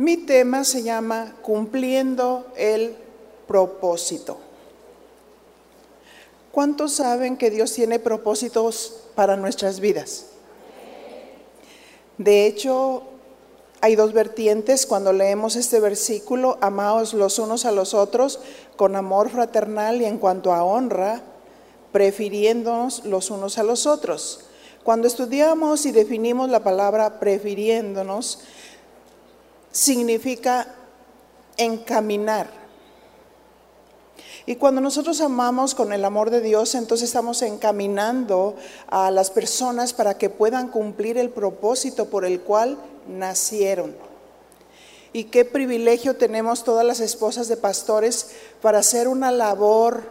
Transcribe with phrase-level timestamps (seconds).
[0.00, 2.96] Mi tema se llama Cumpliendo el
[3.46, 4.38] propósito.
[6.52, 10.28] ¿Cuántos saben que Dios tiene propósitos para nuestras vidas?
[12.16, 13.02] De hecho,
[13.82, 18.40] hay dos vertientes cuando leemos este versículo, amaos los unos a los otros
[18.76, 21.20] con amor fraternal y en cuanto a honra,
[21.92, 24.46] prefiriéndonos los unos a los otros.
[24.82, 28.38] Cuando estudiamos y definimos la palabra prefiriéndonos,
[29.72, 30.74] significa
[31.56, 32.60] encaminar.
[34.46, 38.56] Y cuando nosotros amamos con el amor de Dios, entonces estamos encaminando
[38.88, 43.94] a las personas para que puedan cumplir el propósito por el cual nacieron.
[45.12, 48.30] Y qué privilegio tenemos todas las esposas de pastores
[48.62, 50.02] para hacer una labor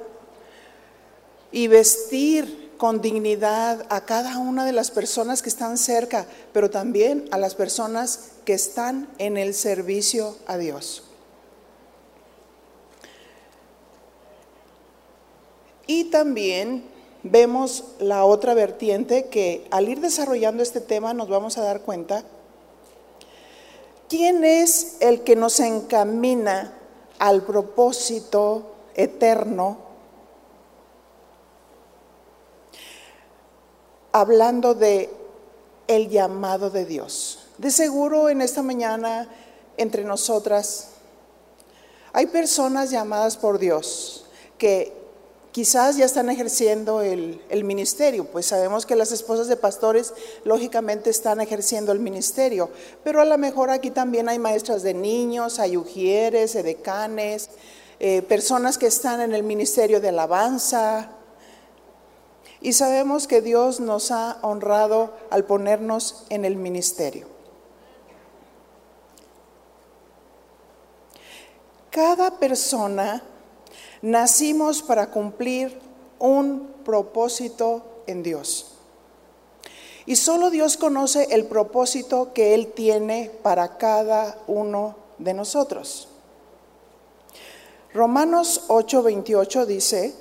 [1.51, 7.27] y vestir con dignidad a cada una de las personas que están cerca, pero también
[7.31, 11.03] a las personas que están en el servicio a Dios.
[15.85, 16.83] Y también
[17.21, 22.23] vemos la otra vertiente que al ir desarrollando este tema nos vamos a dar cuenta
[24.09, 26.73] quién es el que nos encamina
[27.19, 29.77] al propósito eterno
[34.11, 35.11] hablando de
[35.85, 37.45] el llamado de Dios.
[37.59, 39.27] De seguro en esta mañana
[39.75, 40.91] entre nosotras
[42.13, 44.25] hay personas llamadas por Dios
[44.57, 44.93] que
[45.51, 50.13] quizás ya están ejerciendo el, ministerio, pues sabemos que las esposas de pastores
[50.45, 52.69] lógicamente están ejerciendo el ministerio,
[53.03, 57.49] pero a lo mejor aquí también hay maestras de niños, hay ujieres, edecanes,
[57.99, 61.09] eh, personas que están en el ministerio de alabanza.
[62.61, 67.38] Y sabemos que Dios nos ha honrado al ponernos en el ministerio.
[71.91, 73.23] Cada persona
[74.01, 75.77] Nacimos para cumplir
[76.19, 78.73] un propósito en Dios.
[80.05, 86.07] Y solo Dios conoce el propósito que Él tiene para cada uno de nosotros.
[87.93, 90.15] Romanos 8:28 dice,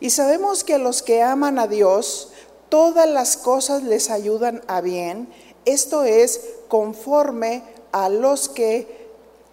[0.00, 2.30] y sabemos que a los que aman a Dios,
[2.68, 5.28] todas las cosas les ayudan a bien,
[5.64, 9.03] esto es conforme a los que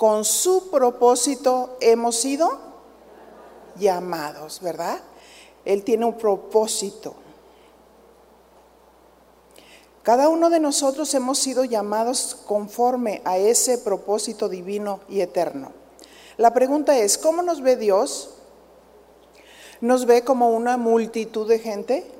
[0.02, 2.58] con su propósito hemos sido
[3.76, 5.00] llamados, ¿verdad?
[5.64, 7.14] Él tiene un propósito.
[10.02, 15.72] Cada uno de nosotros hemos sido llamados conforme a ese propósito divino y eterno.
[16.38, 18.32] La pregunta es, ¿cómo nos ve Dios?
[19.82, 22.12] ¿Nos ve como una multitud de gente?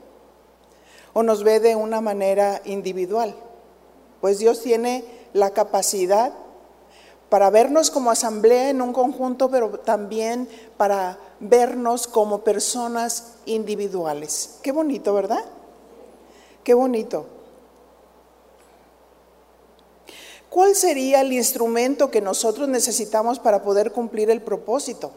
[1.14, 3.34] ¿O nos ve de una manera individual?
[4.22, 5.04] Pues Dios tiene
[5.34, 6.32] la capacidad
[7.32, 14.58] para vernos como asamblea en un conjunto, pero también para vernos como personas individuales.
[14.62, 15.46] Qué bonito, ¿verdad?
[16.66, 17.26] Qué bonito.
[20.50, 25.14] ¿Cuál sería el instrumento que nosotros necesitamos para poder cumplir el propósito?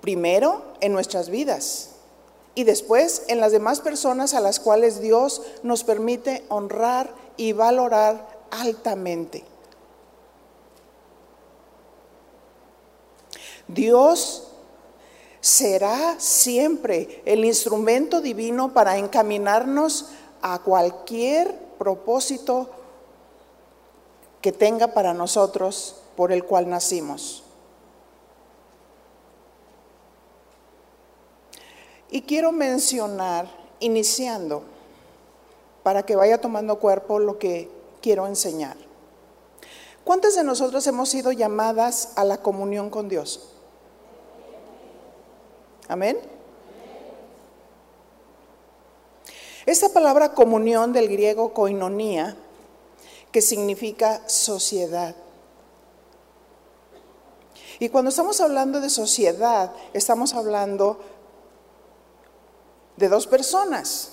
[0.00, 1.90] Primero, en nuestras vidas
[2.54, 8.26] y después en las demás personas a las cuales Dios nos permite honrar y valorar
[8.50, 9.49] altamente.
[13.74, 14.48] Dios
[15.40, 20.10] será siempre el instrumento divino para encaminarnos
[20.42, 22.70] a cualquier propósito
[24.40, 27.42] que tenga para nosotros por el cual nacimos.
[32.10, 33.48] Y quiero mencionar,
[33.78, 34.64] iniciando,
[35.82, 37.70] para que vaya tomando cuerpo lo que
[38.02, 38.76] quiero enseñar.
[40.04, 43.49] ¿Cuántas de nosotros hemos sido llamadas a la comunión con Dios?
[45.90, 46.20] Amén.
[49.66, 52.36] Esta palabra comunión del griego koinonía,
[53.32, 55.16] que significa sociedad.
[57.80, 61.00] Y cuando estamos hablando de sociedad, estamos hablando
[62.96, 64.12] de dos personas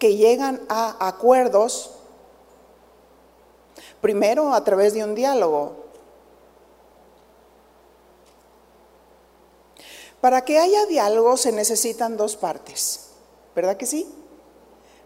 [0.00, 1.92] que llegan a acuerdos,
[4.00, 5.81] primero a través de un diálogo,
[10.22, 13.08] Para que haya diálogo se necesitan dos partes,
[13.56, 14.08] ¿verdad que sí?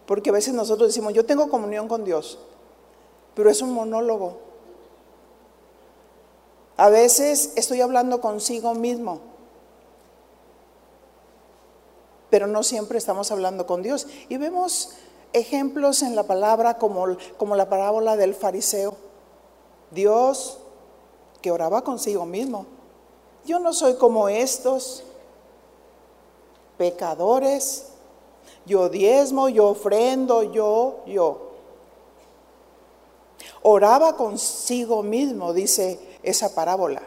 [0.04, 2.38] Porque a veces nosotros decimos, yo tengo comunión con Dios,
[3.34, 4.36] pero es un monólogo.
[6.76, 9.22] A veces estoy hablando consigo mismo,
[12.28, 14.06] pero no siempre estamos hablando con Dios.
[14.28, 14.96] Y vemos
[15.32, 18.94] ejemplos en la palabra como, como la parábola del fariseo.
[19.92, 20.58] Dios
[21.40, 22.75] que oraba consigo mismo.
[23.46, 25.04] Yo no soy como estos
[26.76, 27.86] pecadores.
[28.66, 31.52] Yo diezmo, yo ofrendo, yo, yo.
[33.62, 37.02] Oraba consigo mismo, dice esa parábola.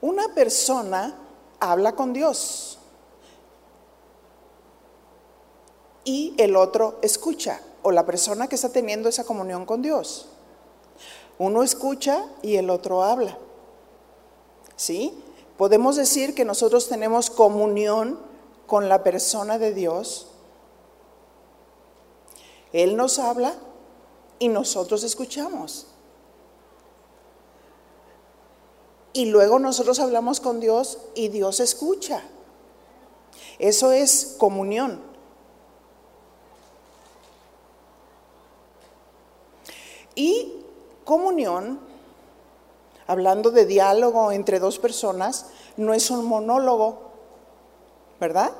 [0.00, 1.18] Una persona
[1.58, 2.78] habla con Dios
[6.04, 10.28] y el otro escucha, o la persona que está teniendo esa comunión con Dios.
[11.38, 13.38] Uno escucha y el otro habla.
[14.76, 15.14] ¿Sí?
[15.56, 18.18] Podemos decir que nosotros tenemos comunión
[18.66, 20.28] con la persona de Dios.
[22.72, 23.54] Él nos habla
[24.38, 25.86] y nosotros escuchamos.
[29.12, 32.22] Y luego nosotros hablamos con Dios y Dios escucha.
[33.60, 35.00] Eso es comunión.
[40.16, 40.63] Y
[41.04, 41.78] comunión,
[43.06, 45.46] hablando de diálogo entre dos personas,
[45.76, 46.98] no es un monólogo,
[48.20, 48.52] ¿verdad?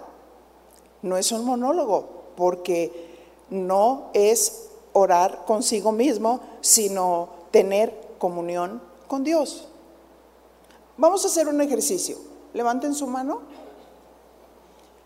[1.03, 3.15] No es un monólogo, porque
[3.51, 9.69] no es orar consigo mismo, sino tener comunión con Dios.
[10.97, 12.17] Vamos a hacer un ejercicio.
[12.53, 13.41] Levanten su mano.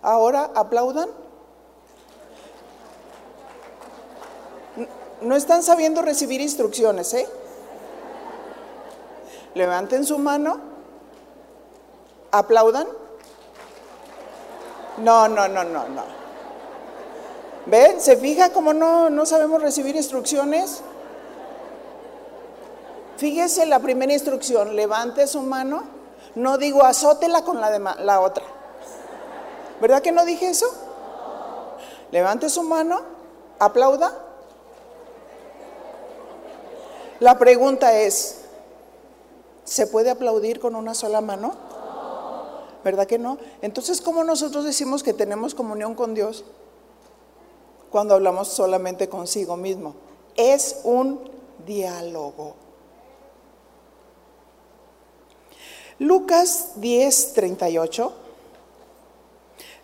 [0.03, 1.09] Ahora aplaudan.
[5.21, 7.29] No están sabiendo recibir instrucciones, ¿eh?
[9.55, 10.61] Levanten su mano.
[12.31, 12.87] Aplaudan.
[14.99, 16.19] No, no, no, no, no.
[17.67, 18.01] ¿Ven?
[18.01, 20.83] ¿Se fija cómo no, no sabemos recibir instrucciones?
[23.19, 25.83] Fíjese la primera instrucción, levante su mano,
[26.37, 28.45] no digo azótela con la, la otra.
[29.81, 30.67] ¿Verdad que no dije eso?
[32.13, 33.01] Levante su mano,
[33.59, 34.28] aplauda.
[37.21, 38.43] La pregunta es,
[39.65, 41.55] ¿se puede aplaudir con una sola mano?
[42.85, 43.39] ¿Verdad que no?
[43.61, 46.45] Entonces, ¿cómo nosotros decimos que tenemos comunión con Dios
[47.91, 49.95] cuando hablamos solamente consigo mismo?
[50.37, 51.29] Es un
[51.67, 52.55] diálogo.
[55.99, 58.13] Lucas 10, 38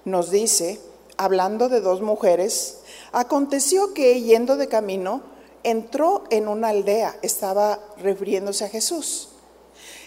[0.05, 0.81] nos dice,
[1.17, 5.23] hablando de dos mujeres, aconteció que yendo de camino,
[5.65, 9.31] entró en una aldea, estaba refiriéndose a Jesús,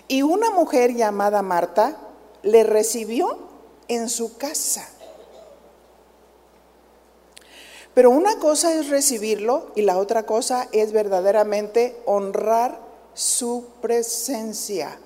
[0.07, 1.98] y una mujer llamada Marta
[2.44, 3.38] le recibió
[3.88, 4.88] en su casa.
[7.94, 12.80] Pero una cosa es recibirlo y la otra cosa es verdaderamente honrar
[13.15, 15.00] su presencia.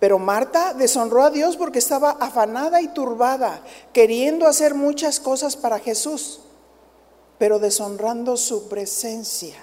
[0.00, 3.62] Pero Marta deshonró a Dios porque estaba afanada y turbada,
[3.92, 6.40] queriendo hacer muchas cosas para Jesús,
[7.44, 9.54] pero deshonrando su presencia.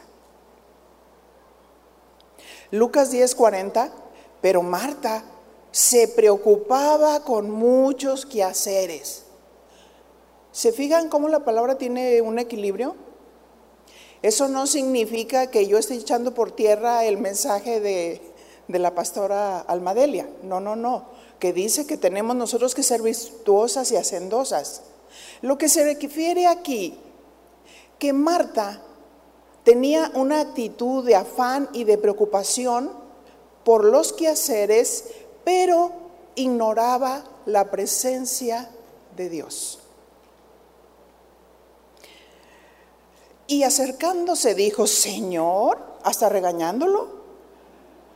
[2.70, 3.92] Lucas 10:40,
[4.40, 5.24] pero Marta
[5.72, 9.24] se preocupaba con muchos quehaceres.
[10.52, 12.96] ¿Se fijan cómo la palabra tiene un equilibrio?
[14.22, 18.22] Eso no significa que yo esté echando por tierra el mensaje de
[18.68, 20.30] de la pastora Almadelia.
[20.44, 21.06] No, no, no.
[21.40, 24.84] Que dice que tenemos nosotros que ser virtuosas y hacendosas.
[25.42, 27.00] Lo que se refiere aquí,
[28.02, 28.82] que Marta
[29.64, 32.92] tenía una actitud de afán y de preocupación
[33.64, 35.06] por los quehaceres,
[35.44, 35.92] pero
[36.34, 38.72] ignoraba la presencia
[39.16, 39.78] de Dios.
[43.46, 47.22] Y acercándose dijo, Señor, hasta regañándolo,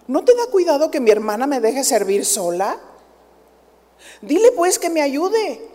[0.07, 2.79] ¿No te da cuidado que mi hermana me deje servir sola?
[4.21, 5.75] Dile pues que me ayude.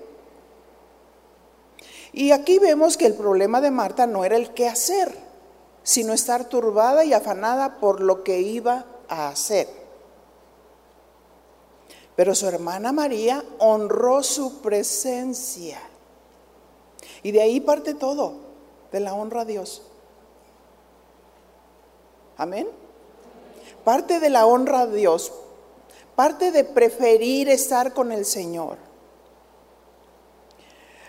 [2.13, 5.17] Y aquí vemos que el problema de Marta no era el qué hacer,
[5.83, 9.69] sino estar turbada y afanada por lo que iba a hacer.
[12.17, 15.81] Pero su hermana María honró su presencia.
[17.23, 18.35] Y de ahí parte todo,
[18.93, 19.83] de la honra a Dios.
[22.37, 22.69] Amén.
[23.85, 25.33] Parte de la honra a Dios,
[26.17, 28.90] parte de preferir estar con el Señor.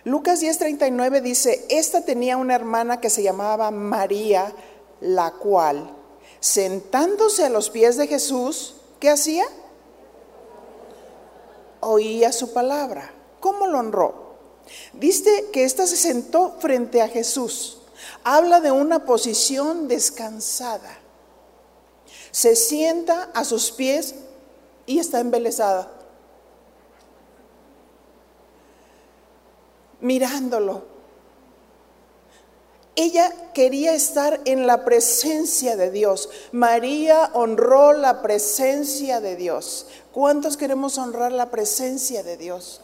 [0.04, 4.54] Lucas 10:39 dice, esta tenía una hermana que se llamaba María,
[5.00, 5.96] la cual,
[6.40, 9.46] sentándose a los pies de Jesús, ¿qué hacía?
[11.80, 13.14] Oía su palabra.
[13.40, 14.36] ¿Cómo lo honró?
[14.94, 17.80] Dice que ésta se sentó frente a Jesús.
[18.24, 21.02] Habla de una posición descansada
[22.32, 24.16] se sienta a sus pies
[24.86, 25.92] y está embelesada,
[30.02, 30.92] mirándolo.
[32.96, 36.30] Ella quería estar en la presencia de Dios.
[36.52, 39.88] María honró la presencia de Dios.
[40.12, 42.82] ¿Cuántos queremos honrar la presencia de Dios?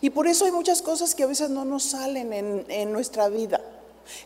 [0.00, 2.32] Y por eso hay muchas cosas que a veces no nos salen
[2.68, 3.60] en, nuestra vida,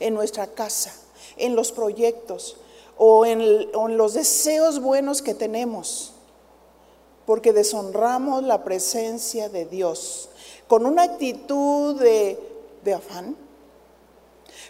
[0.00, 0.92] en nuestra casa,
[1.36, 2.56] en los proyectos
[2.96, 6.14] o en, en los deseos buenos que tenemos,
[7.30, 10.30] porque deshonramos la presencia de Dios
[10.66, 12.36] con una actitud de,
[12.82, 13.36] de afán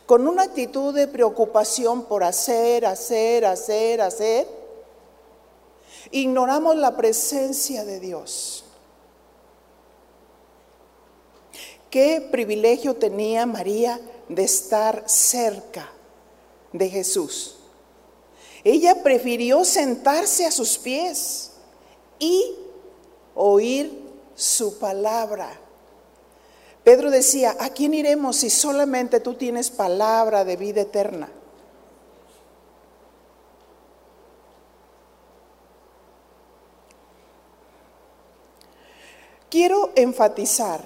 [0.04, 4.46] con una actitud de preocupación por hacer, hacer, hacer, hacer,
[6.10, 8.62] ignoramos la presencia de Dios.
[11.88, 13.98] Qué privilegio tenía María
[14.28, 15.90] de estar cerca
[16.74, 17.56] de Jesús.
[18.64, 21.49] Ella prefirió sentarse a sus pies
[22.20, 22.54] y
[23.34, 24.00] oír
[24.36, 25.50] su palabra.
[26.84, 31.28] Pedro decía, ¿a quién iremos si solamente tú tienes palabra de vida eterna?
[39.50, 40.84] Quiero enfatizar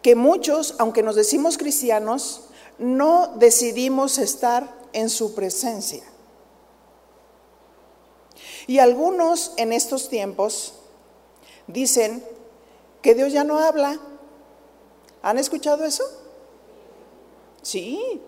[0.00, 2.44] que muchos, aunque nos decimos cristianos,
[2.78, 6.02] no decidimos estar en su presencia.
[8.66, 10.74] Y algunos en estos tiempos
[11.66, 12.24] dicen
[13.02, 14.00] que Dios ya no habla,
[15.26, 16.04] ¿Han escuchado eso?
[17.60, 18.22] Sí.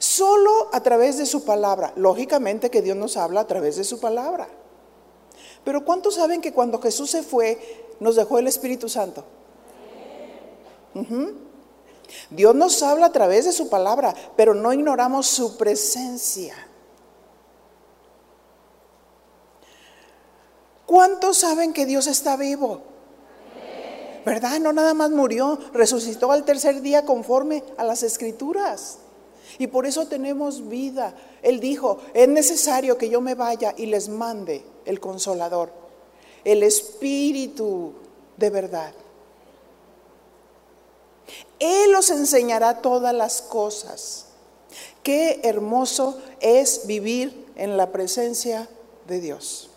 [0.00, 1.92] Solo a través de su palabra.
[1.94, 4.48] Lógicamente que Dios nos habla a través de su palabra.
[5.62, 9.24] Pero ¿cuántos saben que cuando Jesús se fue, nos dejó el Espíritu Santo?
[12.30, 16.56] Dios nos habla a través de su palabra, pero no ignoramos su presencia.
[20.92, 22.82] ¿Cuántos saben que Dios está vivo?
[24.26, 24.60] ¿verdad?
[24.60, 28.98] No nada más murió, resucitó al tercer día conforme a las escrituras.
[29.58, 31.14] Y por eso tenemos vida.
[31.40, 35.72] Él dijo, es necesario que yo me vaya y les mande el consolador,
[36.44, 37.94] el espíritu
[38.36, 38.92] de verdad.
[41.58, 44.26] Él os enseñará todas las cosas.
[45.02, 48.68] Qué hermoso es vivir en la presencia
[49.08, 49.71] de Dios.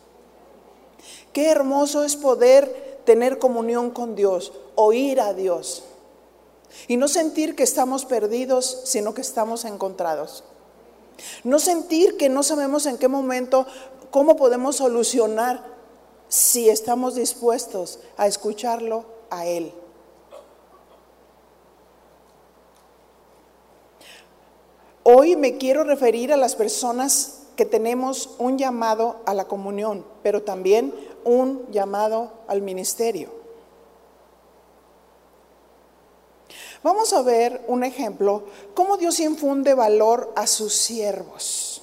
[1.36, 5.84] Qué hermoso es poder tener comunión con Dios, oír a Dios.
[6.88, 10.46] Y no sentir que estamos perdidos, sino que estamos encontrados.
[11.44, 13.68] No sentir que no sabemos en qué momento,
[14.12, 15.62] cómo podemos solucionar
[16.30, 19.74] si estamos dispuestos a escucharlo a Él.
[25.04, 30.42] Hoy me quiero referir a las personas que tenemos un llamado a la comunión, pero
[30.44, 30.94] también
[31.26, 33.30] un llamado al ministerio.
[36.84, 38.44] Vamos a ver un ejemplo,
[38.76, 41.82] cómo Dios infunde valor a sus siervos.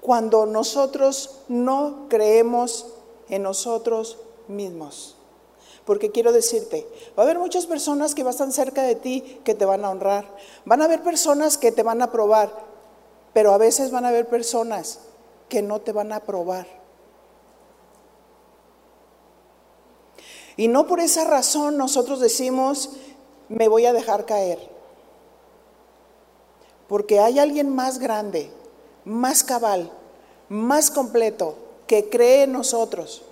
[0.00, 2.86] Cuando nosotros no creemos
[3.28, 5.16] en nosotros mismos.
[5.84, 6.86] Porque quiero decirte,
[7.18, 10.26] va a haber muchas personas que estar cerca de ti que te van a honrar.
[10.64, 12.52] Van a haber personas que te van a probar,
[13.32, 15.00] pero a veces van a haber personas
[15.48, 16.79] que no te van a probar.
[20.56, 22.90] Y no por esa razón nosotros decimos,
[23.48, 24.58] me voy a dejar caer.
[26.88, 28.50] Porque hay alguien más grande,
[29.04, 29.90] más cabal,
[30.48, 33.22] más completo, que cree en nosotros.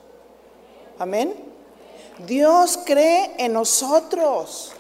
[0.99, 1.35] Amén.
[2.27, 4.73] Dios cree en nosotros.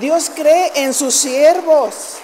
[0.00, 2.18] Dios cree en sus siervos.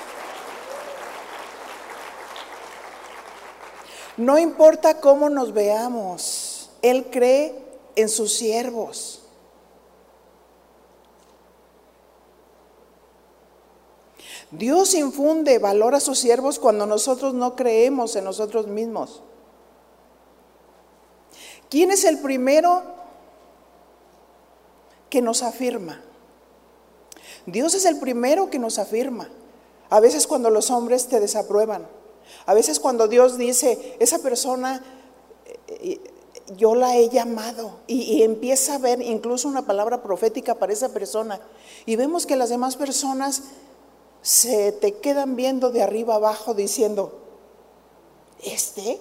[4.17, 6.56] No importa cómo nos veamos.
[6.91, 7.55] Él cree
[7.97, 9.23] en sus siervos.
[14.51, 19.23] Dios infunde valor a sus siervos cuando nosotros no creemos en nosotros mismos.
[21.69, 22.83] ¿Quién es el primero
[25.11, 26.01] que nos afirma?
[27.47, 29.29] Dios es el primero que nos afirma.
[29.91, 31.87] A veces cuando los hombres te desaprueban,
[32.45, 34.83] a veces cuando Dios dice, esa persona
[35.69, 36.01] eh,
[36.55, 41.41] yo la he llamado y, empieza a ver incluso una palabra profética para esa persona.
[41.87, 43.43] Y vemos que las demás personas
[44.23, 47.19] se te quedan viendo de arriba abajo diciendo,
[48.43, 49.01] ¿este?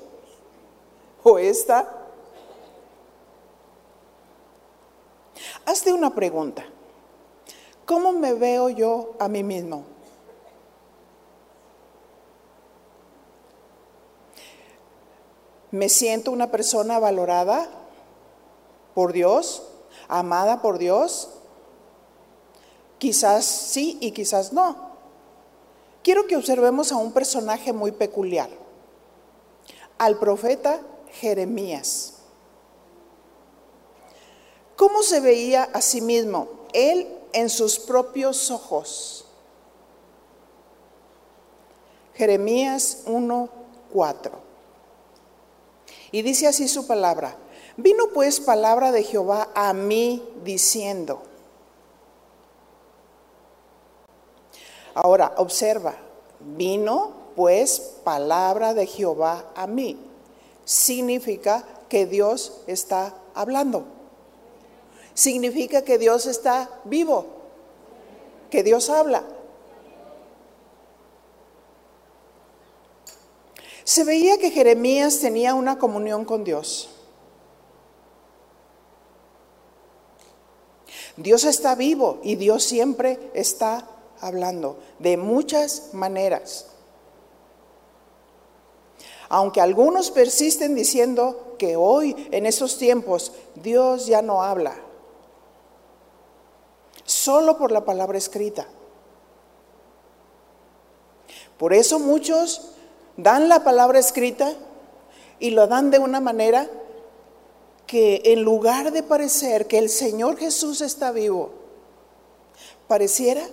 [1.23, 2.07] ¿O esta?
[5.65, 6.65] Hazte una pregunta.
[7.85, 9.94] ¿Cómo me veo yo a mí mismo?
[15.75, 17.69] Me siento una persona valorada
[18.93, 19.63] por Dios,
[20.07, 21.29] amada por Dios.
[22.97, 24.95] Quizás sí y quizás no.
[26.01, 28.49] Quiero que observemos a un personaje muy peculiar,
[29.97, 30.79] al profeta
[31.11, 32.13] Jeremías.
[34.75, 36.47] ¿Cómo se veía a sí mismo?
[36.73, 39.25] Él en sus propios ojos.
[42.13, 44.44] Jeremías 1:4.
[46.15, 47.35] Y dice así su palabra.
[47.75, 51.21] Vino pues palabra de Jehová a mí diciendo.
[54.93, 55.93] Ahora, observa,
[56.39, 59.99] vino pues palabra de Jehová a mí.
[60.63, 63.83] Significa que Dios está hablando.
[65.15, 67.25] Significa que Dios está vivo,
[68.49, 69.25] que Dios habla.
[73.85, 76.89] Se veía que Jeremías tenía una comunión con Dios.
[81.17, 83.87] Dios está vivo y Dios siempre está
[84.19, 86.65] hablando de muchas maneras.
[89.29, 94.75] Aunque algunos persisten diciendo que hoy, en esos tiempos, Dios ya no habla,
[97.03, 98.67] solo por la palabra escrita.
[101.59, 102.74] Por eso muchos
[103.17, 104.53] dan la palabra escrita
[105.39, 106.69] y lo dan de una manera
[107.87, 111.51] que en lugar de parecer que el Señor Jesús está vivo,
[112.87, 113.45] pareciera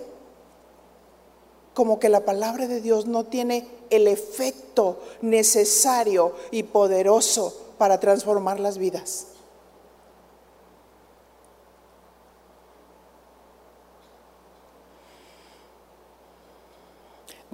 [1.73, 8.59] como que la palabra de Dios no tiene el efecto necesario y poderoso para transformar
[8.59, 9.27] las vidas.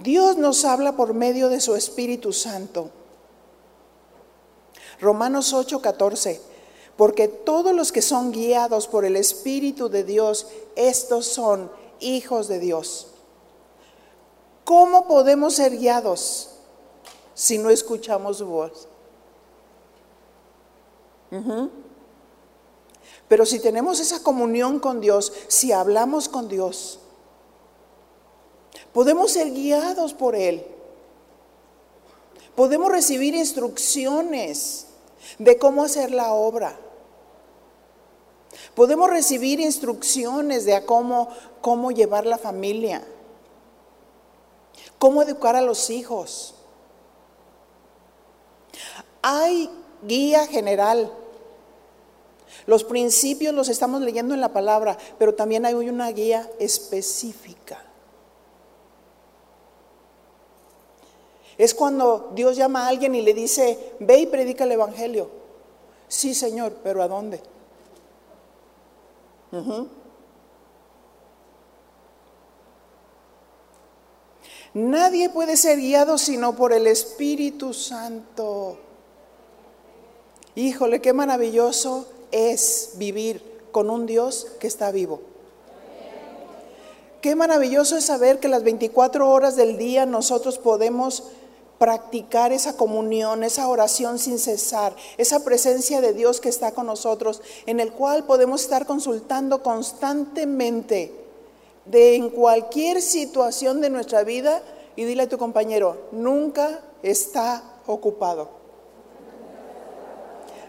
[0.09, 2.89] Dios nos habla por medio de su Espíritu Santo.
[4.99, 6.41] Romanos 8:14,
[6.97, 12.57] porque todos los que son guiados por el Espíritu de Dios, estos son hijos de
[12.57, 13.05] Dios.
[14.63, 16.55] ¿Cómo podemos ser guiados
[17.35, 18.87] si no escuchamos su voz?
[23.27, 26.97] Pero si tenemos esa comunión con Dios, si hablamos con Dios,
[28.93, 30.65] Podemos ser guiados por Él.
[32.55, 34.87] Podemos recibir instrucciones
[35.37, 36.77] de cómo hacer la obra.
[38.75, 41.29] Podemos recibir instrucciones de cómo,
[41.61, 43.05] cómo llevar la familia,
[44.97, 46.55] cómo educar a los hijos.
[49.21, 49.69] Hay
[50.03, 51.11] guía general.
[52.65, 57.88] Los principios los estamos leyendo en la palabra, pero también hay una guía específica.
[61.59, 65.29] Es cuando Dios llama a alguien y le dice, ve y predica el Evangelio.
[66.07, 67.41] Sí, Señor, pero ¿a dónde?
[74.73, 78.77] Nadie puede ser guiado sino por el Espíritu Santo.
[80.55, 83.43] Híjole, qué maravilloso es vivir
[83.73, 85.19] con un Dios que está vivo.
[87.19, 91.23] Qué maravilloso es saber que las 24 horas del día nosotros podemos
[91.79, 97.41] practicar esa comunión, esa oración sin cesar, esa presencia de Dios que está con nosotros,
[97.65, 101.15] en el cual podemos estar consultando constantemente
[101.85, 104.61] de en cualquier situación de nuestra vida
[104.95, 108.49] y dile a tu compañero, nunca está ocupado.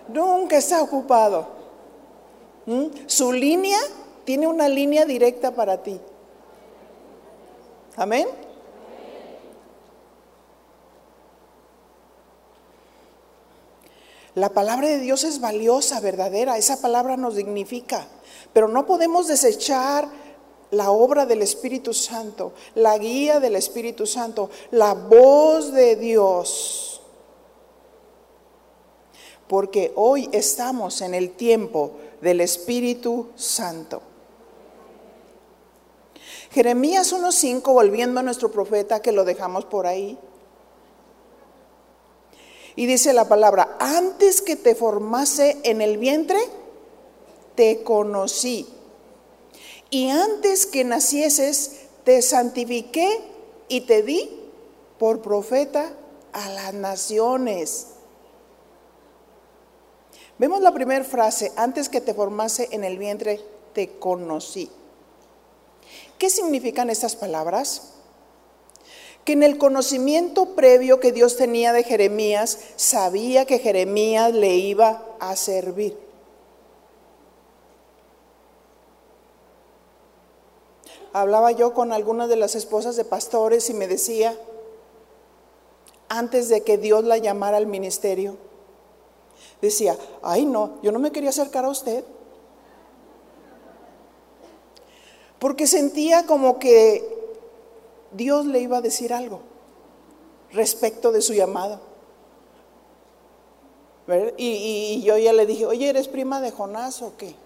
[0.08, 1.46] Nunca está ocupado.
[2.66, 2.86] ¿Mm?
[3.06, 3.78] Su línea
[4.24, 6.00] tiene una línea directa para ti.
[7.96, 8.26] Amén.
[14.40, 18.06] La palabra de Dios es valiosa, verdadera, esa palabra nos dignifica,
[18.54, 20.08] pero no podemos desechar
[20.70, 27.02] la obra del Espíritu Santo, la guía del Espíritu Santo, la voz de Dios.
[29.46, 34.00] Porque hoy estamos en el tiempo del Espíritu Santo.
[36.50, 40.18] Jeremías 1.5, volviendo a nuestro profeta que lo dejamos por ahí.
[42.76, 46.38] Y dice la palabra, antes que te formase en el vientre,
[47.54, 48.66] te conocí.
[49.90, 53.08] Y antes que nacieses, te santifiqué
[53.68, 54.30] y te di
[54.98, 55.92] por profeta
[56.32, 57.86] a las naciones.
[60.38, 63.40] Vemos la primera frase, antes que te formase en el vientre,
[63.74, 64.70] te conocí.
[66.18, 67.94] ¿Qué significan estas palabras?
[69.24, 75.04] Que en el conocimiento previo que Dios tenía de Jeremías, sabía que Jeremías le iba
[75.20, 76.10] a servir.
[81.12, 84.38] hablaba yo con algunas de las esposas de pastores y me decía,
[86.08, 88.36] antes de que Dios la llamara al ministerio,
[89.60, 92.04] decía, ay no, yo no me quería acercar a usted.
[95.38, 97.09] Porque sentía como que
[98.12, 99.40] Dios le iba a decir algo
[100.52, 101.80] respecto de su llamado.
[104.36, 107.36] Y, yo ya le dije, oye, ¿eres prima de Jonás o qué?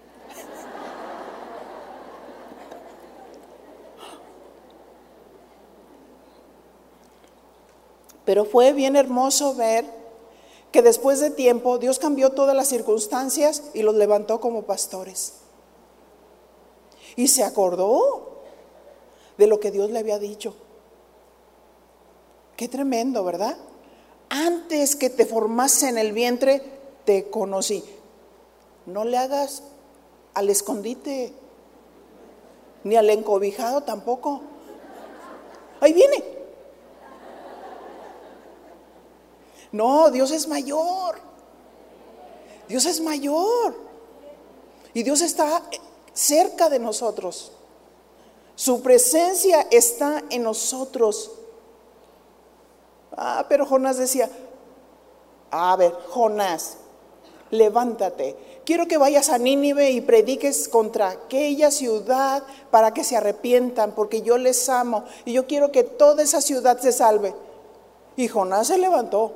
[8.25, 9.85] Pero fue bien hermoso ver
[10.71, 15.35] que después de tiempo Dios cambió todas las circunstancias y los levantó como pastores.
[17.15, 18.34] Y se acordó
[19.37, 20.55] de lo que Dios le había dicho.
[22.55, 23.57] Qué tremendo, ¿verdad?
[24.29, 26.61] Antes que te formase en el vientre,
[27.05, 27.83] te conocí.
[28.85, 29.63] No le hagas
[30.33, 31.33] al escondite,
[32.83, 34.41] ni al encobijado tampoco.
[35.81, 36.23] Ahí viene.
[39.71, 41.19] No, Dios es mayor.
[42.69, 43.75] Dios es mayor.
[44.93, 45.61] Y Dios está
[46.13, 47.51] cerca de nosotros.
[48.55, 51.31] Su presencia está en nosotros.
[53.15, 54.29] Ah, pero Jonás decía,
[55.51, 56.77] a ver, Jonás,
[57.51, 58.35] levántate.
[58.65, 64.21] Quiero que vayas a Nínive y prediques contra aquella ciudad para que se arrepientan, porque
[64.21, 67.33] yo les amo y yo quiero que toda esa ciudad se salve.
[68.15, 69.33] Y Jonás se levantó,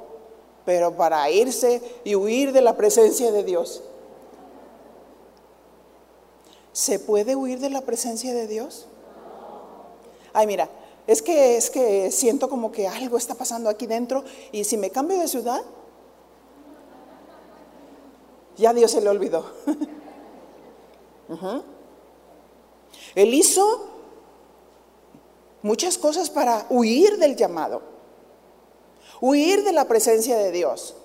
[0.66, 3.84] pero para irse y huir de la presencia de Dios.
[6.74, 8.89] ¿Se puede huir de la presencia de Dios?
[10.34, 10.70] Ay, mira,
[11.08, 14.92] es que es que siento como que algo está pasando aquí dentro y si me
[14.92, 15.62] cambio de ciudad,
[18.58, 19.46] ya Dios se le olvidó.
[23.16, 23.88] Él hizo
[25.62, 27.82] muchas cosas para huir del llamado,
[29.22, 30.96] huir de la presencia de Dios.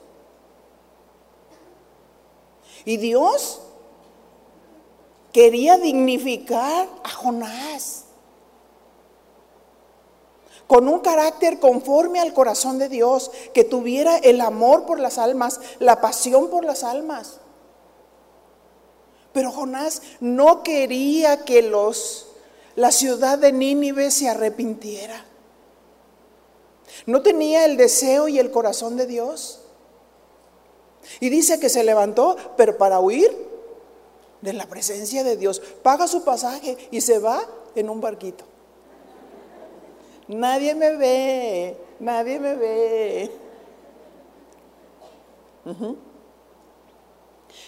[2.84, 3.62] Y Dios
[5.32, 8.03] quería dignificar a Jonás
[10.66, 15.60] con un carácter conforme al corazón de Dios, que tuviera el amor por las almas,
[15.78, 17.40] la pasión por las almas.
[19.32, 22.28] Pero Jonás no quería que los
[22.76, 25.24] la ciudad de Nínive se arrepintiera.
[27.06, 29.60] No tenía el deseo y el corazón de Dios.
[31.20, 33.30] Y dice que se levantó, pero para huir
[34.40, 38.44] de la presencia de Dios, paga su pasaje y se va en un barquito.
[40.28, 43.30] Nadie me ve, nadie me ve.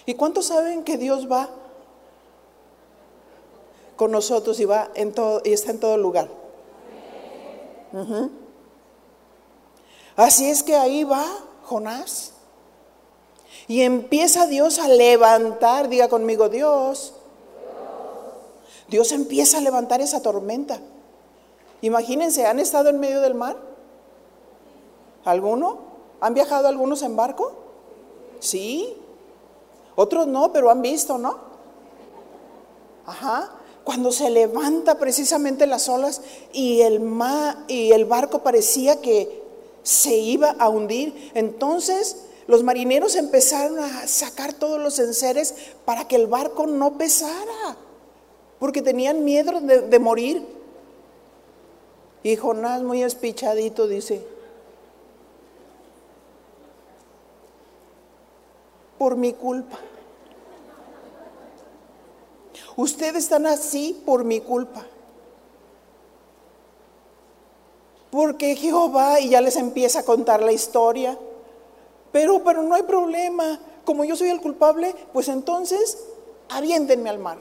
[0.07, 1.51] ¿Y cuántos saben que Dios va
[3.97, 6.29] con nosotros y va en todo y está en todo lugar?
[10.17, 11.25] Así es que ahí va
[11.65, 12.33] Jonás.
[13.69, 17.15] Y empieza Dios a levantar, diga conmigo Dios.
[18.89, 20.81] Dios empieza a levantar esa tormenta.
[21.83, 23.57] Imagínense, ¿han estado en medio del mar?
[25.25, 25.79] ¿Alguno?
[26.21, 27.53] ¿Han viajado algunos en barco?
[28.41, 28.97] Sí.
[29.95, 31.39] Otros no, pero han visto, ¿no?
[33.07, 33.51] Ajá.
[33.85, 39.45] Cuando se levanta precisamente las olas y el mar y el barco parecía que
[39.83, 46.17] se iba a hundir, entonces los marineros empezaron a sacar todos los enseres para que
[46.17, 47.77] el barco no pesara,
[48.59, 50.56] porque tenían miedo de, de morir.
[52.27, 54.27] Y Jonás muy espichadito dice,
[58.99, 59.79] por mi culpa.
[62.75, 64.85] Ustedes están así por mi culpa.
[68.11, 71.17] Porque Jehová, y ya les empieza a contar la historia,
[72.11, 73.61] pero, pero no hay problema.
[73.85, 76.09] Como yo soy el culpable, pues entonces
[76.49, 77.39] aviéntenme al mar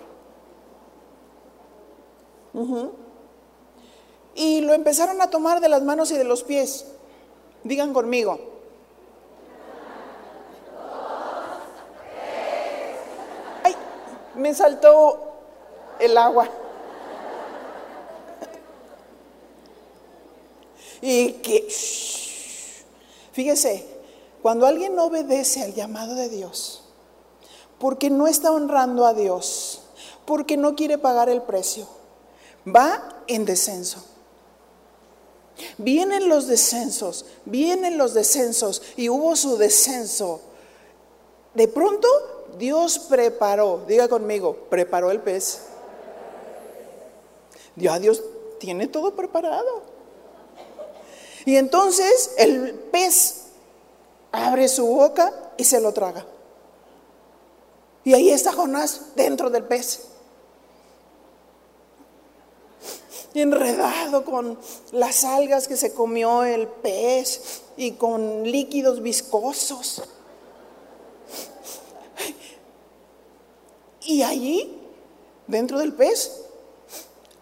[4.36, 6.86] y lo empezaron a tomar de las manos y de los pies.
[7.63, 8.38] Digan conmigo.
[13.63, 13.76] Ay,
[14.36, 15.36] me saltó
[16.00, 16.50] el agua.
[21.02, 21.67] Y que,
[23.32, 23.86] fíjese,
[24.41, 26.84] cuando alguien no obedece al llamado de Dios,
[27.80, 29.84] porque no está honrando a Dios,
[30.26, 31.88] porque no quiere pagar el precio,
[32.67, 34.04] va en descenso.
[35.78, 40.41] Vienen los descensos, vienen los descensos y hubo su descenso.
[41.54, 42.08] De pronto
[42.58, 45.62] Dios preparó, diga conmigo, preparó el pez.
[47.76, 48.22] Ya Dios
[48.60, 49.84] tiene todo preparado.
[51.46, 53.46] Y entonces el pez
[54.32, 56.26] abre su boca y se lo traga.
[58.04, 60.08] Y ahí está Jonás dentro del pez.
[63.41, 64.58] Enredado con
[64.93, 70.02] las algas que se comió el pez y con líquidos viscosos.
[74.06, 74.80] Y allí,
[75.48, 76.45] dentro del pez,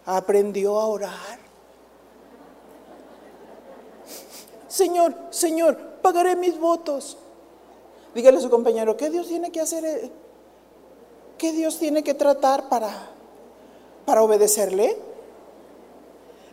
[0.06, 1.38] aprendió a orar.
[4.66, 7.16] Señor, Señor, pagaré mis votos.
[8.14, 9.84] Dígale a su compañero, ¿qué Dios tiene que hacer?
[9.84, 10.10] Eh?
[11.38, 13.10] ¿Qué Dios tiene que tratar para,
[14.04, 15.13] para obedecerle?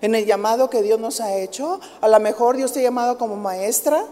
[0.02, 3.18] En el llamado que Dios nos ha hecho, a lo mejor Dios te ha llamado
[3.18, 4.06] como maestra.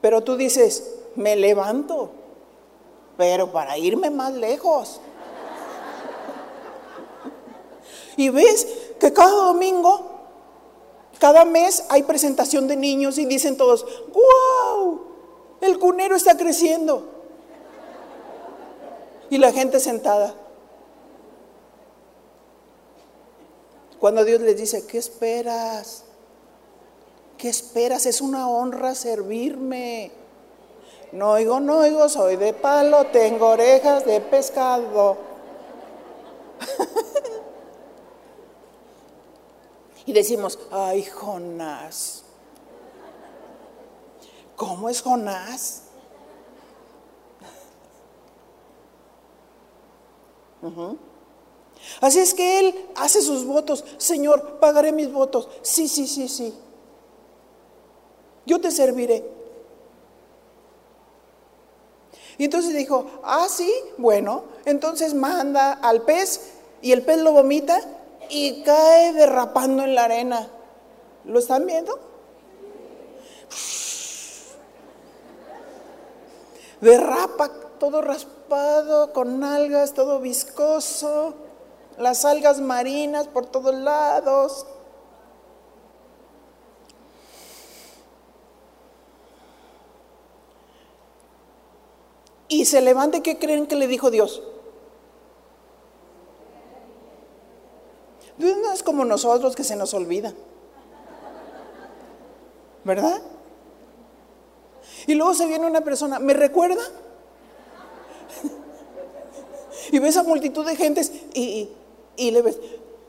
[0.00, 2.10] Pero tú dices, me levanto,
[3.16, 5.00] pero para irme más lejos.
[8.18, 8.66] Y ves
[8.98, 10.16] que cada domingo
[11.18, 15.00] cada mes hay presentación de niños y dicen todos, ¡wow!
[15.60, 17.04] El cunero está creciendo.
[19.30, 20.34] Y la gente sentada.
[24.06, 26.04] Cuando Dios les dice, ¿qué esperas?
[27.36, 28.06] ¿Qué esperas?
[28.06, 30.12] Es una honra servirme.
[31.10, 35.16] No oigo, no oigo, soy de palo, tengo orejas de pescado.
[40.06, 42.22] y decimos, ay Jonás,
[44.54, 45.82] ¿cómo es Jonás?
[52.00, 55.48] Así es que él hace sus votos, Señor, pagaré mis votos.
[55.62, 56.54] Sí, sí, sí, sí.
[58.44, 59.24] Yo te serviré.
[62.38, 67.80] Y entonces dijo, ah, sí, bueno, entonces manda al pez y el pez lo vomita
[68.28, 70.48] y cae derrapando en la arena.
[71.24, 71.98] ¿Lo están viendo?
[76.80, 81.34] Derrapa todo raspado, con algas, todo viscoso,
[81.98, 84.66] las algas marinas por todos lados.
[92.48, 94.42] Y se levanta, ¿qué creen que le dijo Dios?
[98.38, 100.32] No es como nosotros que se nos olvida.
[102.84, 103.20] ¿Verdad?
[105.06, 106.82] Y luego se viene una persona, ¿me recuerda?
[109.92, 111.76] y ves a multitud de gentes y, y,
[112.16, 112.58] le ves,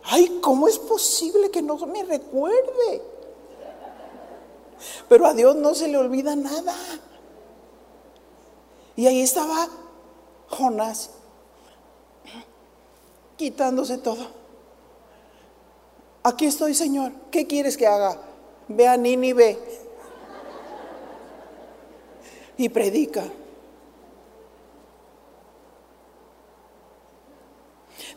[0.04, 3.02] ay, ¿cómo es posible que no me recuerde?
[5.10, 6.76] Pero a Dios no se le olvida nada.
[8.96, 9.67] Y ahí estaba
[10.50, 11.12] Jonás,
[13.38, 14.28] quitándose todo.
[16.24, 17.12] Aquí estoy, Señor.
[17.32, 18.20] ¿Qué quieres que haga?
[18.67, 19.58] Ve a Nínive
[22.58, 23.24] y predica.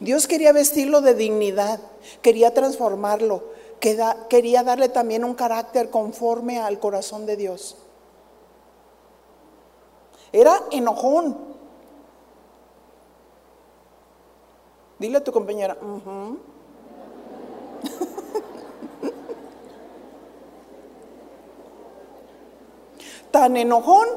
[0.00, 1.78] Dios quería vestirlo de dignidad,
[2.22, 3.44] quería transformarlo,
[4.28, 7.76] quería darle también un carácter conforme al corazón de Dios.
[10.32, 11.36] Era enojón.
[14.98, 15.76] Dile a tu compañera,
[23.30, 24.08] Tan enojón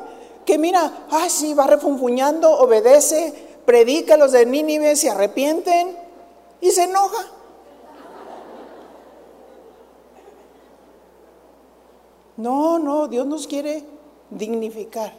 [0.45, 5.97] que mira, ah, sí, va refunfuñando, obedece, predica a los de Nínive, se arrepienten
[6.61, 7.27] y se enoja.
[12.37, 13.83] No, no, Dios nos quiere
[14.29, 15.13] dignificar.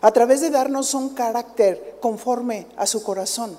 [0.00, 3.58] A través de darnos un carácter conforme a su corazón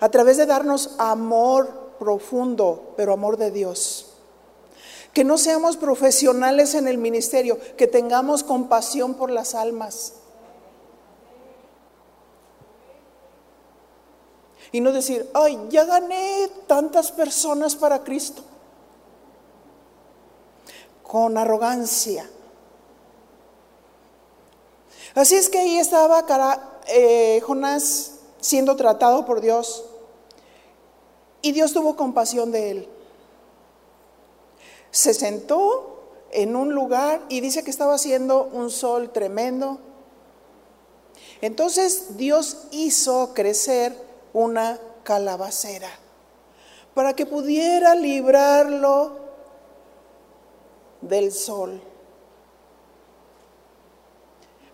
[0.00, 4.06] a través de darnos amor profundo, pero amor de Dios.
[5.12, 10.14] Que no seamos profesionales en el ministerio, que tengamos compasión por las almas.
[14.72, 18.42] Y no decir, ay, ya gané tantas personas para Cristo.
[21.02, 22.28] Con arrogancia.
[25.14, 26.24] Así es que ahí estaba
[26.86, 29.84] eh, Jonás siendo tratado por Dios.
[31.40, 32.88] Y Dios tuvo compasión de él.
[34.90, 35.98] Se sentó
[36.30, 39.78] en un lugar y dice que estaba haciendo un sol tremendo.
[41.40, 45.90] Entonces Dios hizo crecer una calabacera
[46.94, 49.18] para que pudiera librarlo
[51.00, 51.80] del sol.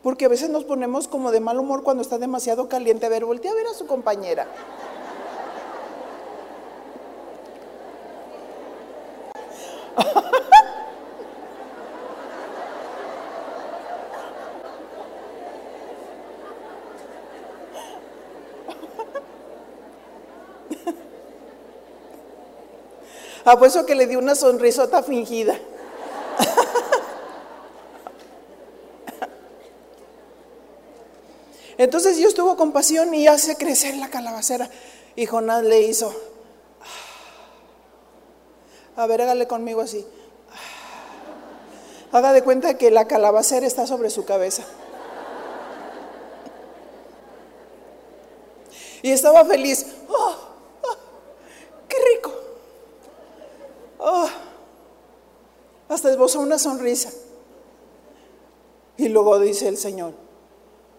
[0.03, 3.07] Porque a veces nos ponemos como de mal humor cuando está demasiado caliente.
[3.07, 4.47] A ver, voltea a ver a su compañera.
[23.45, 25.59] Apuesto que le di una sonrisota fingida.
[31.77, 34.71] Entonces Dios tuvo compasión y hace crecer la calabacera.
[35.17, 36.15] Y Jonás le hizo.
[38.97, 40.07] A ver, hágale conmigo así.
[42.13, 44.65] Haga de cuenta que la calabacera está sobre su cabeza.
[49.03, 49.87] Y estaba feliz.
[50.09, 50.35] Oh
[51.89, 52.33] ¡Qué rico!
[53.99, 54.29] Oh,
[56.05, 57.11] hasta una sonrisa.
[58.97, 60.15] Y luego dice el Señor,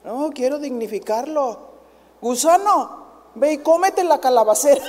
[0.04, 1.76] no, quiero dignificarlo.
[2.22, 4.84] Gusano, ve y cómete la calabacera.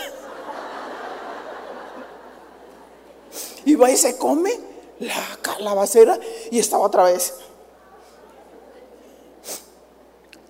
[3.65, 4.53] Y va y se come
[5.01, 6.19] la calabacera
[6.51, 7.35] y estaba otra vez.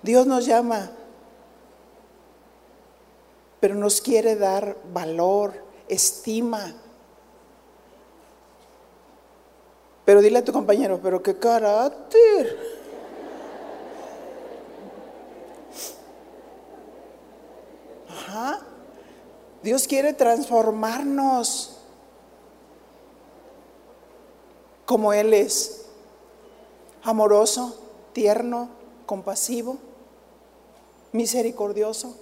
[0.01, 0.91] Dios nos llama,
[3.59, 5.53] pero nos quiere dar valor,
[5.87, 6.75] estima.
[10.07, 12.57] Pero dile a tu compañero, pero qué carácter.
[18.07, 18.61] Ajá.
[19.61, 21.81] Dios quiere transformarnos
[24.85, 25.87] como Él es.
[27.03, 27.77] Amoroso,
[28.13, 28.69] tierno,
[29.05, 29.75] compasivo,
[31.11, 32.15] misericordioso,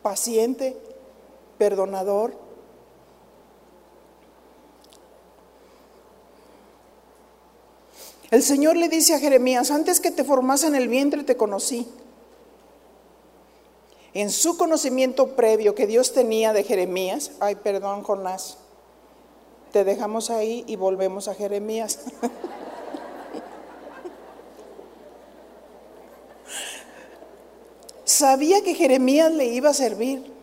[0.00, 0.74] paciente,
[1.58, 2.32] perdonador,
[8.34, 11.86] El Señor le dice a Jeremías, antes que te formas en el vientre te conocí.
[14.12, 18.58] En su conocimiento previo que Dios tenía de Jeremías, ay, perdón, Jonás,
[19.70, 22.00] te dejamos ahí y volvemos a Jeremías.
[28.04, 30.34] Sabía que Jeremías le iba a servir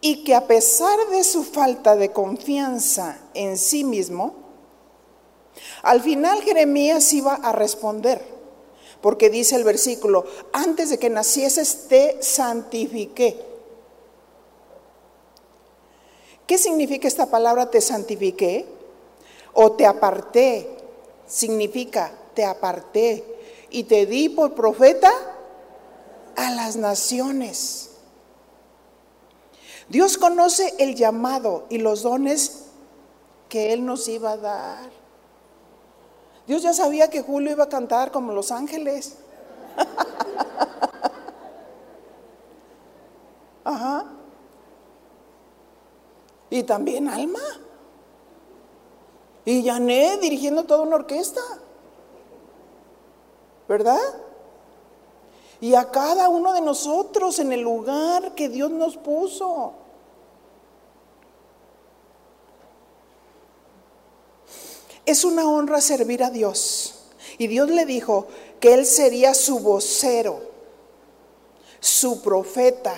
[0.00, 4.45] y que a pesar de su falta de confianza en sí mismo,
[5.86, 8.20] al final Jeremías iba a responder,
[9.00, 13.40] porque dice el versículo, antes de que nacieses te santifiqué.
[16.44, 18.66] ¿Qué significa esta palabra te santifiqué?
[19.54, 20.68] O te aparté,
[21.24, 23.24] significa te aparté
[23.70, 25.12] y te di por profeta
[26.34, 27.90] a las naciones.
[29.88, 32.64] Dios conoce el llamado y los dones
[33.48, 34.95] que Él nos iba a dar.
[36.46, 39.16] Dios ya sabía que Julio iba a cantar como los ángeles.
[43.64, 44.06] Ajá.
[46.50, 47.40] Y también Alma.
[49.44, 51.40] Y Janet dirigiendo toda una orquesta.
[53.68, 53.98] ¿Verdad?
[55.60, 59.72] Y a cada uno de nosotros en el lugar que Dios nos puso.
[65.06, 67.04] Es una honra servir a Dios.
[67.38, 68.26] Y Dios le dijo
[68.60, 70.40] que Él sería su vocero,
[71.80, 72.94] su profeta.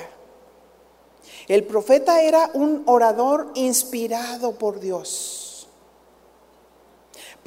[1.47, 5.39] El profeta era un orador inspirado por Dios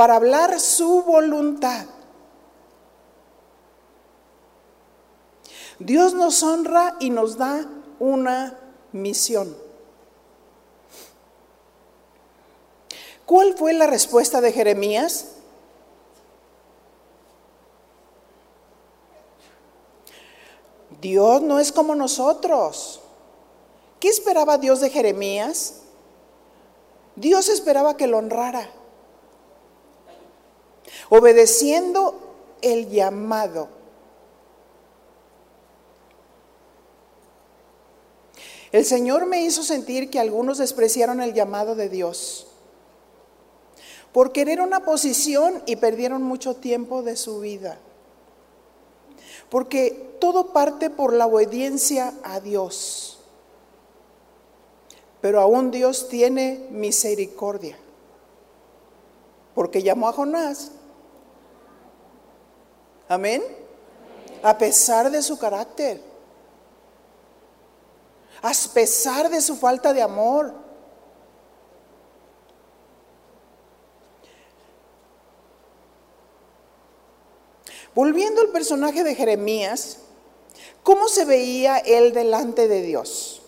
[0.02, 1.86] para hablar su voluntad.
[5.78, 7.68] Dios nos honra y nos da
[8.00, 8.58] una
[8.92, 9.56] misión.
[13.32, 15.28] ¿Cuál fue la respuesta de Jeremías?
[21.00, 23.00] Dios no es como nosotros.
[24.02, 25.76] ¿Qué esperaba Dios de Jeremías?
[27.16, 28.70] Dios esperaba que lo honrara,
[31.08, 32.20] obedeciendo
[32.62, 33.70] el llamado.
[38.74, 42.51] El Señor me hizo sentir que algunos despreciaron el llamado de Dios
[44.14, 47.80] por querer una posición y perdieron mucho tiempo de su vida.
[49.50, 53.20] Porque todo parte por la obediencia a Dios.
[55.22, 57.78] Pero aún Dios tiene misericordia.
[59.54, 60.72] Porque llamó a Jonás.
[63.08, 63.44] Amén.
[64.42, 66.02] A pesar de su carácter.
[68.42, 70.61] A pesar de su falta de amor.
[77.94, 79.98] Volviendo al personaje de Jeremías,
[80.84, 83.42] ¿cómo se veía él delante de Dios?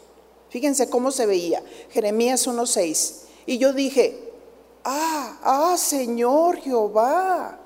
[0.50, 1.64] Fíjense cómo se veía.
[1.90, 3.24] Jeremías 1.6.
[3.46, 4.32] Y yo dije,
[4.84, 7.60] ah, ah, Señor Jehová,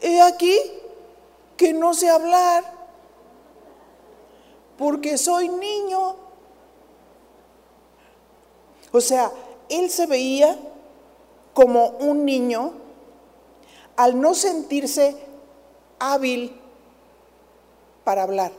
[0.00, 0.56] he aquí
[1.56, 2.64] que no sé hablar
[4.78, 6.16] porque soy niño.
[8.92, 9.32] O sea,
[9.68, 10.56] él se veía
[11.54, 12.74] como un niño
[13.96, 15.16] al no sentirse
[15.98, 16.60] hábil
[18.04, 18.52] para hablar.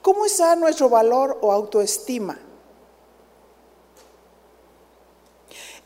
[0.00, 2.38] ¿Cómo está nuestro valor o autoestima?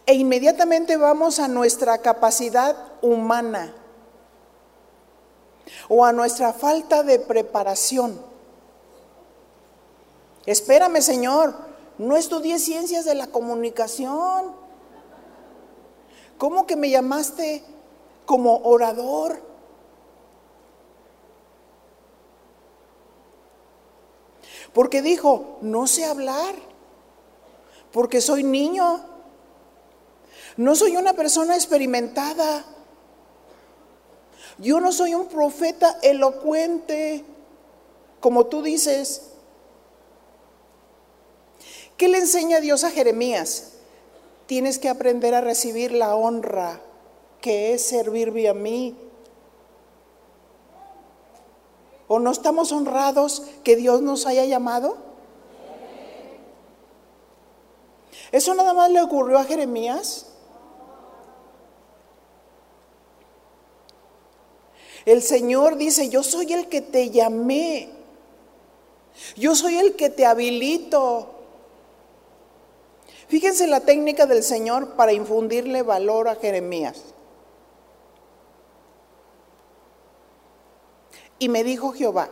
[0.07, 3.75] E inmediatamente vamos a nuestra capacidad humana
[5.89, 8.21] o a nuestra falta de preparación.
[10.47, 11.55] Espérame, Señor,
[11.99, 14.55] no estudié ciencias de la comunicación.
[16.39, 17.65] ¿Cómo que me llamaste
[18.27, 19.41] como orador?
[24.75, 26.55] Porque dijo, no sé hablar,
[27.93, 29.03] porque soy niño,
[30.59, 32.65] no soy una persona experimentada.
[34.59, 37.25] Yo no soy un profeta elocuente,
[38.21, 39.31] como tú dices.
[41.97, 43.73] ¿Qué le enseña Dios a Jeremías?
[44.47, 46.81] Tienes que aprender a recibir la honra
[47.47, 48.97] que es servirme a mí.
[52.09, 54.97] ¿O no estamos honrados que Dios nos haya llamado?
[58.33, 60.27] ¿Eso nada más le ocurrió a Jeremías?
[65.05, 67.91] El Señor dice, yo soy el que te llamé.
[69.37, 71.31] Yo soy el que te habilito.
[73.29, 77.15] Fíjense la técnica del Señor para infundirle valor a Jeremías.
[81.39, 82.31] Y me dijo Jehová,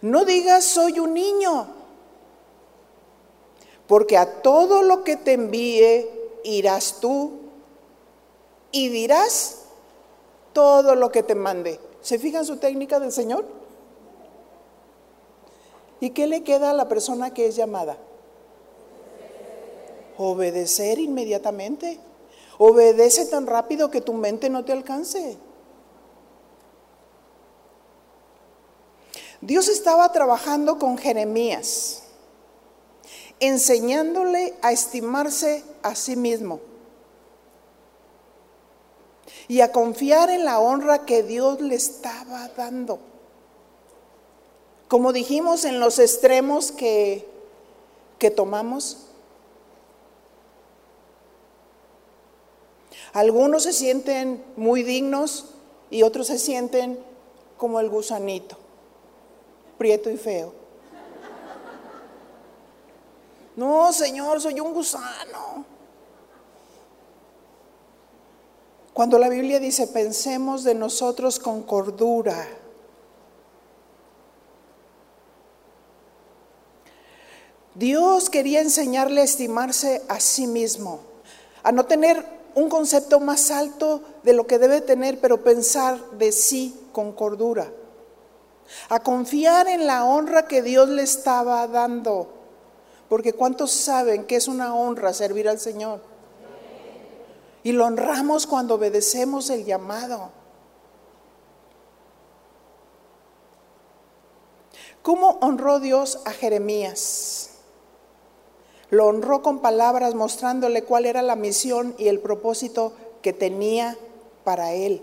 [0.00, 1.66] no digas soy un niño,
[3.86, 6.08] porque a todo lo que te envíe
[6.44, 7.32] irás tú
[8.72, 9.62] y dirás
[10.52, 11.80] todo lo que te mande.
[12.00, 13.44] ¿Se fijan su técnica del Señor?
[16.00, 17.98] ¿Y qué le queda a la persona que es llamada?
[20.16, 22.00] Obedecer inmediatamente.
[22.58, 25.36] Obedece tan rápido que tu mente no te alcance.
[29.50, 32.04] Dios estaba trabajando con Jeremías,
[33.40, 36.60] enseñándole a estimarse a sí mismo
[39.48, 43.00] y a confiar en la honra que Dios le estaba dando.
[44.86, 47.28] Como dijimos en los extremos que,
[48.20, 48.98] que tomamos,
[53.12, 55.46] algunos se sienten muy dignos
[55.90, 57.00] y otros se sienten
[57.58, 58.59] como el gusanito,
[59.80, 60.52] prieto y feo.
[63.56, 65.64] No, Señor, soy un gusano.
[68.92, 72.46] Cuando la Biblia dice, pensemos de nosotros con cordura.
[77.74, 81.00] Dios quería enseñarle a estimarse a sí mismo,
[81.62, 82.22] a no tener
[82.54, 87.72] un concepto más alto de lo que debe tener, pero pensar de sí con cordura,
[88.88, 92.28] a confiar en la honra que Dios le estaba dando,
[93.08, 96.00] porque ¿cuántos saben que es una honra servir al Señor?
[97.62, 100.30] Y lo honramos cuando obedecemos el llamado.
[105.02, 107.50] ¿Cómo honró Dios a Jeremías?
[108.90, 112.92] Lo honró con palabras mostrándole cuál era la misión y el propósito
[113.22, 113.96] que tenía
[114.44, 115.02] para él,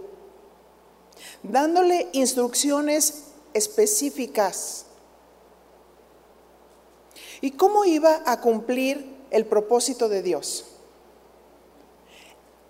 [1.43, 3.26] dándole instrucciones
[3.57, 4.85] específicas.
[7.41, 10.65] ¿Y cómo iba a cumplir el propósito de Dios?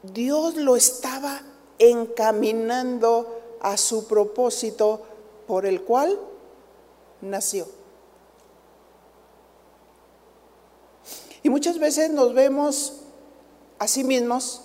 [0.04, 1.42] Dios lo estaba
[1.80, 5.04] encaminando a su propósito
[5.48, 6.20] por el cual
[7.22, 7.68] nació.
[11.44, 12.94] Y muchas veces nos vemos
[13.80, 14.64] a sí mismos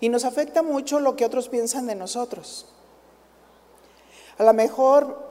[0.00, 2.66] y nos afecta mucho lo que otros piensan de nosotros.
[4.38, 5.24] A lo mejor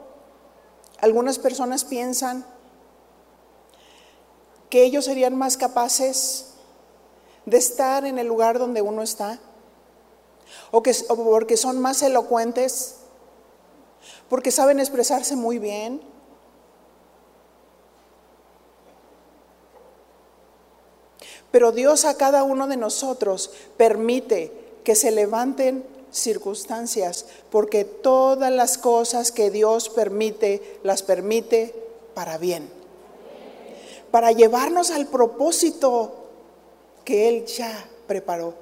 [1.00, 2.46] algunas personas piensan
[4.70, 6.54] que ellos serían más capaces
[7.46, 9.40] de estar en el lugar donde uno está,
[10.72, 12.96] o, que, porque son más elocuentes,
[14.30, 16.02] porque saben expresarse muy bien.
[21.52, 28.78] Pero Dios a cada uno de nosotros permite que se levanten circunstancias, porque todas las
[28.78, 31.76] cosas que Dios permite, las permite
[32.14, 32.70] para bien.
[34.12, 36.30] Para llevarnos al propósito
[37.04, 38.54] que Él ya preparó.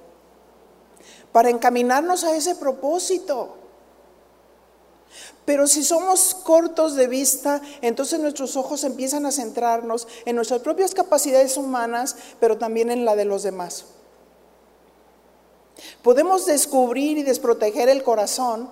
[1.32, 3.56] Para encaminarnos a ese propósito.
[5.46, 10.94] Pero si somos cortos de vista, entonces nuestros ojos empiezan a centrarnos en nuestras propias
[10.94, 13.86] capacidades humanas, pero también en la de los demás.
[16.02, 18.70] Podemos descubrir y desproteger el corazón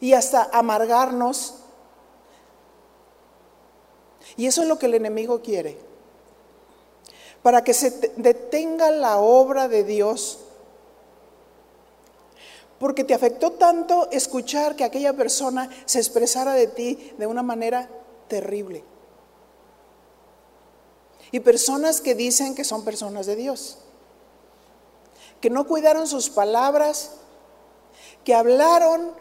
[0.00, 1.54] y hasta amargarnos.
[4.36, 5.78] Y eso es lo que el enemigo quiere.
[7.42, 10.40] Para que se detenga la obra de Dios
[12.78, 17.88] porque te afectó tanto escuchar que aquella persona se expresara de ti de una manera
[18.28, 18.84] terrible.
[21.32, 23.78] Y personas que dicen que son personas de Dios,
[25.40, 27.12] que no cuidaron sus palabras,
[28.24, 29.12] que hablaron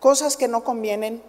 [0.00, 1.22] cosas que no convienen,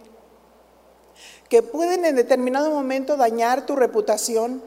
[1.48, 4.62] que pueden en determinado momento dañar tu reputación.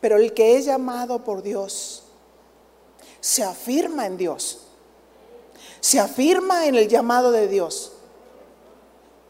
[0.00, 2.04] Pero el que es llamado por Dios,
[3.20, 4.66] se afirma en Dios,
[5.80, 7.92] se afirma en el llamado de Dios,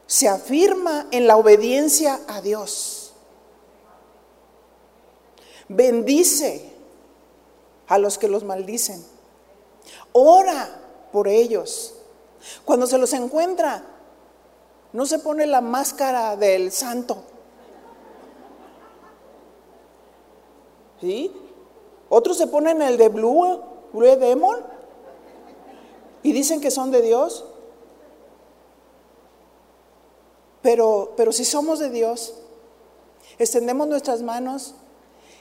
[0.07, 3.00] se afirma en la obediencia a Dios.
[5.73, 6.69] Bendice
[7.87, 9.05] a los que los maldicen.
[10.13, 10.69] Ora
[11.13, 11.95] por ellos.
[12.65, 13.85] Cuando se los encuentra,
[14.93, 17.23] no se pone la máscara del santo.
[21.01, 21.33] ¿Sí?
[22.09, 23.61] Otros se ponen el de Blue
[23.93, 24.59] Blue Demon
[26.25, 27.45] y dicen que son de Dios.
[30.63, 32.35] Pero, pero si somos de Dios,
[33.39, 34.75] extendemos nuestras manos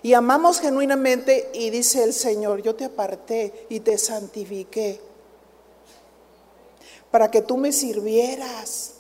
[0.02, 5.02] y amamos genuinamente y dice el Señor, yo te aparté y te santifiqué
[7.12, 8.96] para que tú me sirvieras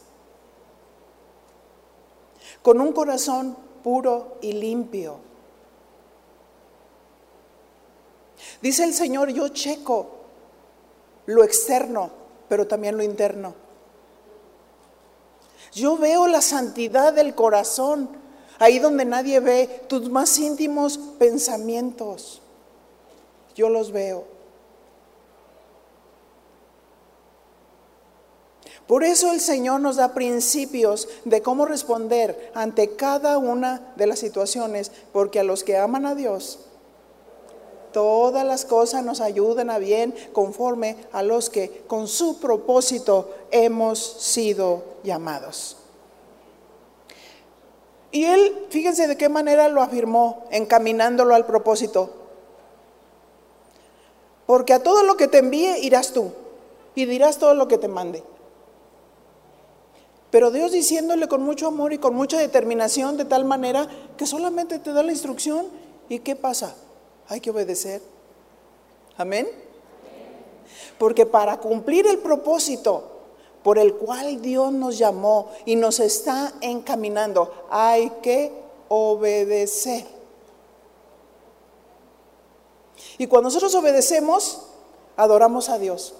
[2.61, 5.17] con un corazón puro y limpio.
[8.61, 10.19] Dice el Señor, yo checo
[11.27, 12.09] lo externo,
[12.49, 13.53] pero también lo interno.
[15.71, 18.09] Yo veo la santidad del corazón,
[18.59, 22.41] ahí donde nadie ve tus más íntimos pensamientos.
[23.55, 24.25] Yo los veo.
[28.89, 34.17] Por eso el Señor nos da principios de cómo responder ante cada una de las
[34.17, 36.59] situaciones, porque a los que aman a Dios,
[37.93, 43.99] todas las cosas nos ayudan a bien conforme a los que con su propósito hemos
[43.99, 45.78] sido llamados.
[48.11, 52.09] Y él, fíjense de qué manera lo afirmó, encaminándolo al propósito.
[54.45, 56.31] Porque a todo lo que te envíe irás tú
[56.95, 58.23] y dirás todo lo que te mande.
[60.31, 63.87] Pero Dios diciéndole con mucho amor y con mucha determinación de tal manera
[64.17, 65.67] que solamente te da la instrucción
[66.07, 66.75] y ¿qué pasa?
[67.29, 68.01] hay que obedecer.
[69.15, 69.47] Amén.
[70.97, 73.18] Porque para cumplir el propósito
[73.63, 78.53] por el cual Dios nos llamó y nos está encaminando, hay que
[78.87, 80.05] obedecer.
[83.17, 84.61] Y cuando nosotros obedecemos,
[85.17, 86.13] adoramos a Dios.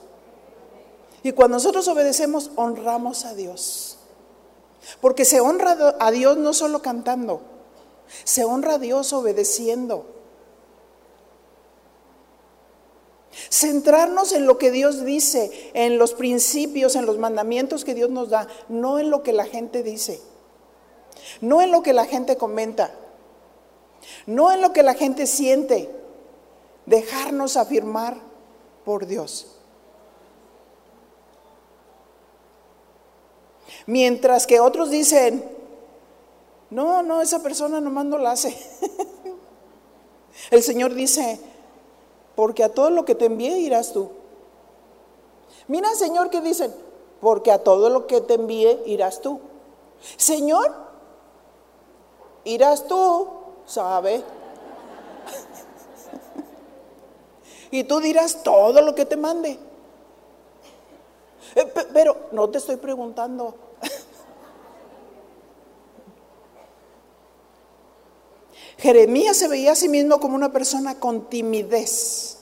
[1.24, 3.98] Y cuando nosotros obedecemos, honramos a Dios.
[5.02, 7.42] Porque se honra a Dios no solo cantando,
[8.24, 10.06] se honra a Dios obedeciendo.
[13.50, 18.30] Centrarnos en lo que Dios dice, en los principios, en los mandamientos que Dios nos
[18.30, 20.22] da, no en lo que la gente dice,
[21.42, 22.92] no en lo que la gente comenta,
[24.26, 25.90] no en lo que la gente siente,
[26.86, 28.18] dejarnos afirmar
[28.84, 29.56] por Dios.
[33.86, 35.44] Mientras que otros dicen,
[36.70, 38.56] no, no, esa persona nomás no la hace.
[40.52, 41.40] El Señor dice,
[42.40, 44.12] porque a todo lo que te envíe irás tú.
[45.68, 46.74] Mira, Señor, que dicen,
[47.20, 49.42] porque a todo lo que te envíe irás tú.
[50.16, 50.74] Señor,
[52.46, 53.28] irás tú,
[53.66, 54.24] ¿sabe?
[57.72, 59.60] y tú dirás todo lo que te mande.
[61.56, 63.54] Eh, pero no te estoy preguntando
[68.80, 72.38] Jeremías se veía a sí mismo como una persona con timidez.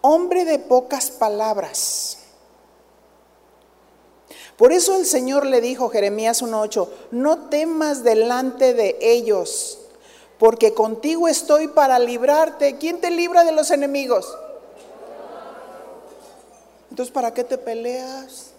[0.00, 2.18] Hombre de pocas palabras.
[4.56, 9.78] Por eso el Señor le dijo, Jeremías 1.8, no temas delante de ellos,
[10.38, 12.76] porque contigo estoy para librarte.
[12.78, 14.36] ¿Quién te libra de los enemigos?
[16.90, 18.49] Entonces, ¿para qué te peleas?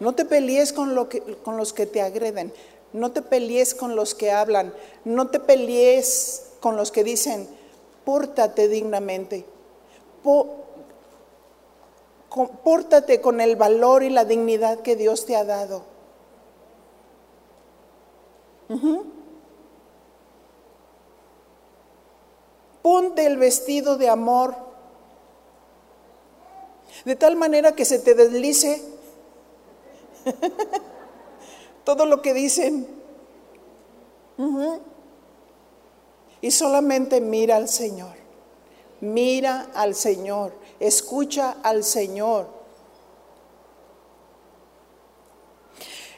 [0.00, 2.52] No te pelees con, los que te agreden,
[2.92, 4.74] no te pelees con los que hablan,
[5.04, 7.48] no te pelees con los que dicen,
[8.04, 9.44] pórtate dignamente,
[12.64, 15.82] pórtate con el valor y la dignidad que Dios te ha dado.
[22.82, 24.54] Ponte el vestido de amor,
[27.04, 28.93] de tal manera que se te deslice
[31.84, 32.86] todo lo que dicen.
[36.40, 38.14] Y solamente mira al Señor,
[39.00, 42.48] mira al Señor, escucha al Señor.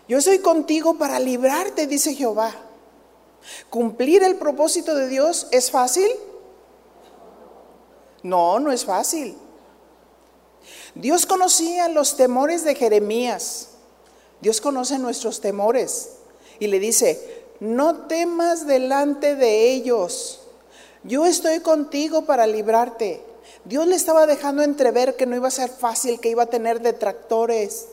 [0.09, 2.55] Yo soy contigo para librarte, dice Jehová.
[3.71, 6.09] ¿Cumplir el propósito de Dios es fácil?
[8.23, 9.37] No, no es fácil.
[10.95, 13.76] Dios conocía los temores de Jeremías.
[14.41, 16.17] Dios conoce nuestros temores
[16.59, 20.41] y le dice, no temas delante de ellos.
[21.05, 23.23] Yo estoy contigo para librarte.
[23.65, 26.81] Dios le estaba dejando entrever que no iba a ser fácil, que iba a tener
[26.81, 27.89] detractores.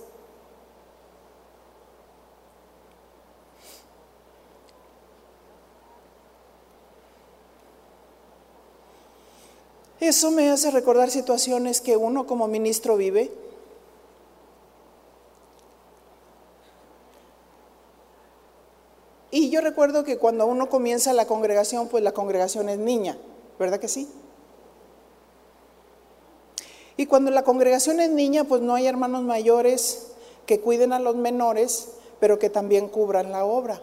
[10.00, 13.32] Eso me hace recordar situaciones que uno como ministro vive.
[19.36, 23.18] Y yo recuerdo que cuando uno comienza la congregación, pues la congregación es niña,
[23.58, 24.08] ¿verdad que sí?
[26.98, 30.12] Y cuando la congregación es niña, pues no hay hermanos mayores
[30.46, 33.82] que cuiden a los menores, pero que también cubran la obra.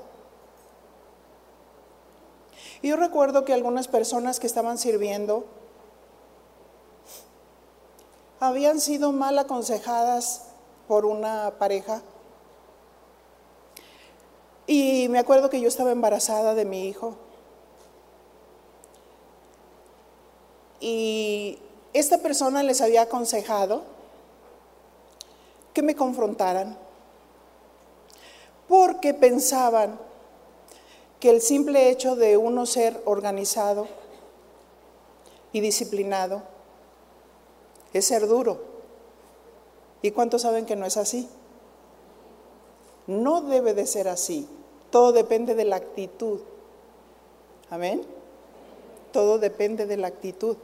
[2.80, 5.46] Y yo recuerdo que algunas personas que estaban sirviendo
[8.38, 10.42] habían sido mal aconsejadas
[10.86, 12.02] por una pareja
[14.72, 17.16] y me acuerdo que yo estaba embarazada de mi hijo.
[20.78, 21.58] Y
[21.92, 23.82] esta persona les había aconsejado
[25.74, 26.78] que me confrontaran,
[28.68, 29.98] porque pensaban
[31.18, 33.88] que el simple hecho de uno ser organizado
[35.52, 36.44] y disciplinado
[37.92, 38.62] es ser duro.
[40.00, 41.28] ¿Y cuántos saben que no es así?
[43.08, 44.48] No debe de ser así.
[44.90, 46.40] Todo depende de la actitud.
[47.70, 48.02] Amén.
[49.12, 50.56] Todo depende de la actitud.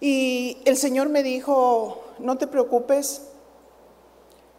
[0.00, 3.22] Y el Señor me dijo, no te preocupes,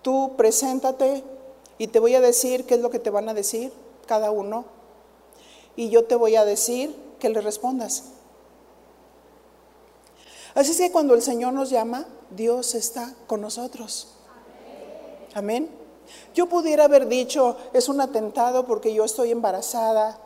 [0.01, 1.23] tú preséntate
[1.77, 3.73] y te voy a decir qué es lo que te van a decir
[4.05, 4.65] cada uno.
[5.75, 8.05] Y yo te voy a decir que le respondas.
[10.55, 14.13] Así es que cuando el Señor nos llama, Dios está con nosotros.
[15.33, 15.82] Amén.
[16.33, 20.19] Yo pudiera haber dicho, es un atentado porque yo estoy embarazada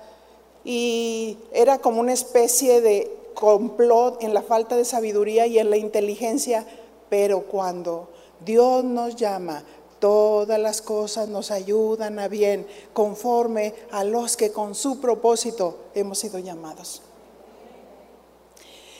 [0.63, 5.77] y era como una especie de complot en la falta de sabiduría y en la
[5.77, 6.65] inteligencia,
[7.09, 8.09] pero cuando
[8.43, 9.63] Dios nos llama,
[9.99, 16.19] todas las cosas nos ayudan a bien, conforme a los que con su propósito hemos
[16.19, 17.01] sido llamados.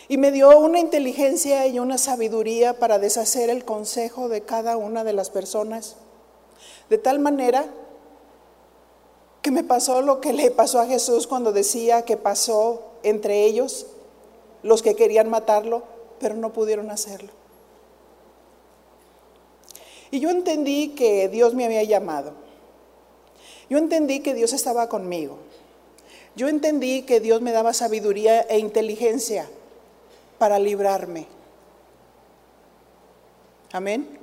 [0.07, 5.03] Y me dio una inteligencia y una sabiduría para deshacer el consejo de cada una
[5.03, 5.97] de las personas
[6.89, 7.65] de tal manera
[9.41, 13.87] que me pasó lo que le pasó a Jesús cuando decía que pasó entre ellos
[14.63, 15.83] los que querían matarlo,
[16.19, 17.29] pero no pudieron hacerlo.
[20.11, 22.33] Y yo entendí que Dios me había llamado.
[23.69, 25.37] Yo entendí que Dios estaba conmigo.
[26.35, 29.49] Yo entendí que Dios me daba sabiduría e inteligencia
[30.37, 31.27] para librarme.
[33.71, 34.16] Amén.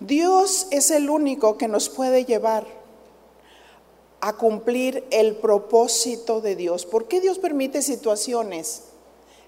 [0.00, 2.66] Dios es el único que nos puede llevar
[4.20, 6.86] a cumplir el propósito de Dios.
[6.86, 8.84] ¿Por qué Dios permite situaciones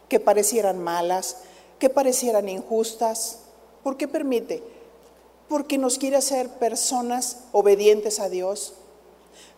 [0.09, 1.39] que parecieran malas,
[1.79, 3.41] que parecieran injustas?
[3.83, 4.63] ¿Por qué permite?
[5.49, 8.75] Porque nos quiere hacer personas obedientes a Dios,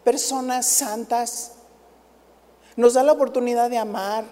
[0.05, 1.53] personas santas.
[2.76, 4.24] Nos da la oportunidad de amar,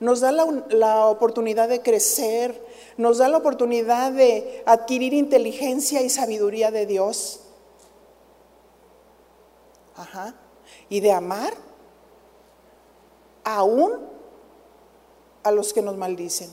[0.00, 2.63] nos da la, oportunidad de crecer,
[2.96, 7.40] nos da la oportunidad de adquirir inteligencia y sabiduría de Dios.
[9.96, 10.34] Ajá.
[10.88, 11.54] Y de amar
[13.44, 13.92] aún
[15.42, 16.50] a los que nos maldicen.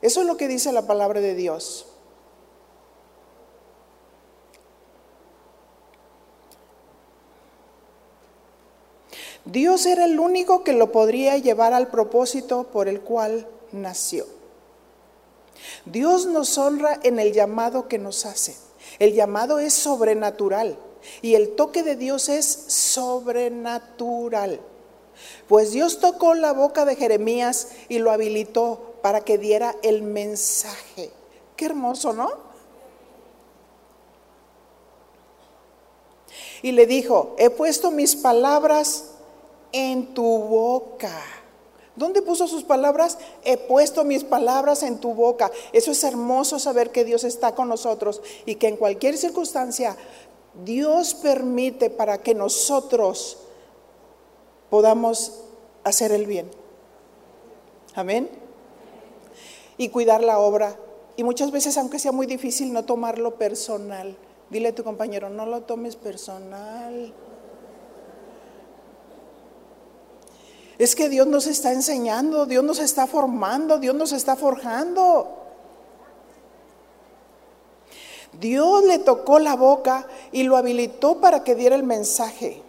[0.00, 1.86] Eso es lo que dice la palabra de Dios.
[9.44, 14.41] Dios era el único que lo podría llevar al propósito por el cual nació.
[15.84, 18.56] Dios nos honra en el llamado que nos hace.
[18.98, 20.78] El llamado es sobrenatural
[21.20, 24.60] y el toque de Dios es sobrenatural.
[25.48, 31.10] Pues Dios tocó la boca de Jeremías y lo habilitó para que diera el mensaje.
[31.56, 32.52] Qué hermoso, ¿no?
[36.62, 39.10] Y le dijo, he puesto mis palabras
[39.72, 41.41] en tu boca.
[41.94, 43.18] ¿Dónde puso sus palabras?
[43.44, 45.50] He puesto mis palabras en tu boca.
[45.72, 49.96] Eso es hermoso saber que Dios está con nosotros y que en cualquier circunstancia
[50.64, 53.38] Dios permite para que nosotros
[54.70, 55.40] podamos
[55.84, 56.50] hacer el bien.
[57.94, 58.30] Amén.
[59.76, 60.76] Y cuidar la obra.
[61.16, 64.16] Y muchas veces, aunque sea muy difícil, no tomarlo personal.
[64.48, 67.12] Dile a tu compañero, no lo tomes personal.
[70.82, 75.28] Es que Dios nos está enseñando, Dios nos está formando, Dios nos está forjando.
[78.32, 82.62] Dios le tocó la boca y lo habilitó para que diera el mensaje.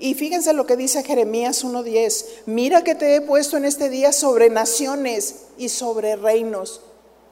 [0.00, 2.42] Y fíjense lo que dice Jeremías 1.10.
[2.46, 6.80] Mira que te he puesto en este día sobre naciones y sobre reinos.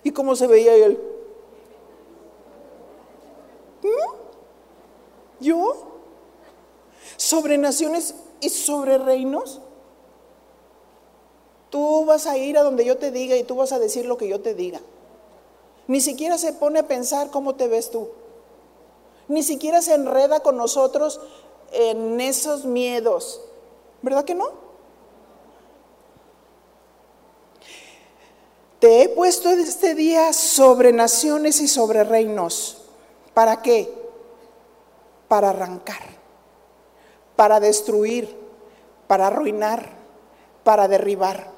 [0.05, 0.97] ¿Y cómo se veía él?
[3.83, 5.45] ¿Mm?
[5.45, 5.75] ¿Yo?
[7.17, 9.61] ¿Sobre naciones y sobre reinos.
[11.71, 14.17] Tú vas a ir a donde yo te diga y tú vas a decir lo
[14.17, 14.81] que yo te diga.
[15.89, 18.09] Ni siquiera se pone a pensar cómo te ves tú.
[19.29, 21.21] Ni siquiera se enreda con nosotros
[21.73, 23.41] en esos miedos.
[24.03, 24.67] ¿Verdad que no?
[28.79, 32.83] Te he puesto este día sobre naciones y sobre reinos.
[33.35, 33.93] ¿Para qué?
[35.29, 36.16] Para arrancar
[37.37, 38.35] para destruir,
[39.07, 39.91] para arruinar,
[40.65, 41.53] para derribar.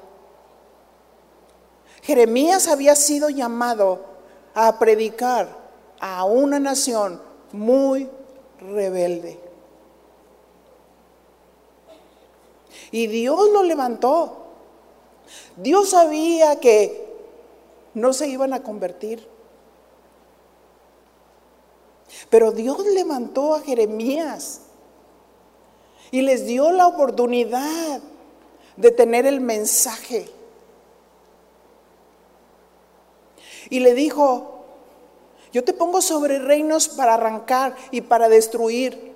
[2.03, 4.01] Jeremías había sido llamado
[4.53, 5.47] a predicar
[5.99, 7.21] a una nación
[7.51, 8.09] muy
[8.59, 9.39] rebelde.
[12.91, 14.37] Y Dios lo levantó.
[15.55, 17.07] Dios sabía que
[17.93, 19.27] no se iban a convertir.
[22.29, 24.61] Pero Dios levantó a Jeremías
[26.11, 28.01] y les dio la oportunidad
[28.75, 30.29] de tener el mensaje.
[33.69, 34.65] Y le dijo,
[35.51, 39.13] yo te pongo sobre reinos para arrancar y para destruir.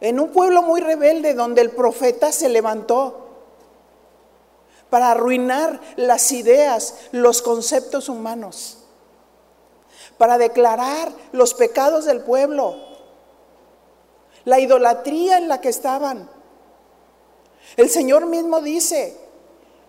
[0.00, 3.26] En un pueblo muy rebelde donde el profeta se levantó
[4.90, 8.78] para arruinar las ideas, los conceptos humanos,
[10.16, 12.87] para declarar los pecados del pueblo
[14.48, 16.26] la idolatría en la que estaban.
[17.76, 19.14] El Señor mismo dice,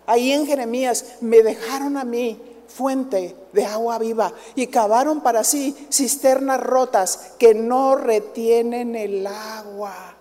[0.04, 2.38] ahí en Jeremías, me dejaron a mí
[2.68, 10.14] fuente de agua viva y cavaron para sí cisternas rotas que no retienen el agua.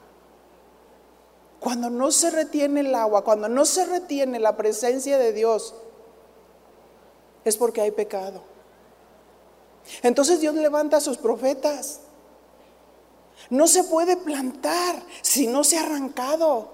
[1.60, 5.76] Cuando no se retiene el agua, cuando no se retiene la presencia de Dios,
[7.44, 8.42] es porque hay pecado.
[10.02, 12.00] Entonces Dios levanta a sus profetas
[13.50, 16.70] no se puede plantar si no se ha arrancado.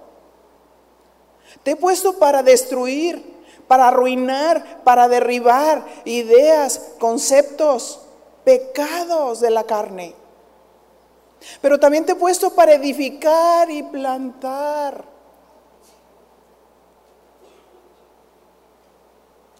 [1.63, 3.23] Te he puesto para destruir,
[3.67, 8.01] para arruinar, para derribar ideas, conceptos,
[8.43, 10.15] pecados de la carne.
[11.61, 15.05] Pero también te he puesto para edificar y plantar.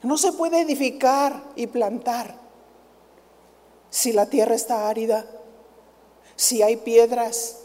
[0.02, 2.36] No se puede edificar y plantar
[3.90, 5.26] si la tierra está árida
[6.36, 7.60] si hay piedras,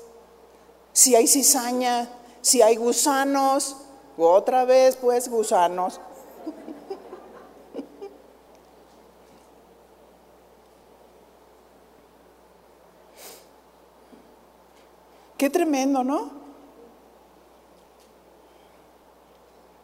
[0.93, 2.09] si hay cizaña,
[2.41, 3.77] si hay gusanos,
[4.16, 6.01] otra vez pues gusanos.
[15.37, 16.39] Qué tremendo, ¿no?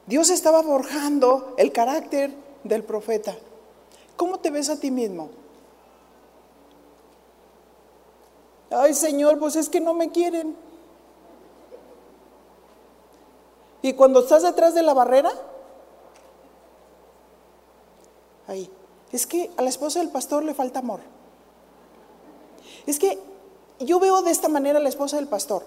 [0.06, 2.32] Dios estaba forjando el carácter
[2.62, 3.36] del profeta.
[4.16, 5.30] ¿Cómo te ves a ti mismo?
[8.70, 10.56] Ay Señor, pues es que no me quieren.
[13.82, 15.30] Y cuando estás detrás de la barrera,
[18.48, 18.70] ahí,
[19.12, 21.00] es que a la esposa del pastor le falta amor.
[22.86, 23.18] Es que
[23.80, 25.64] yo veo de esta manera a la esposa del pastor.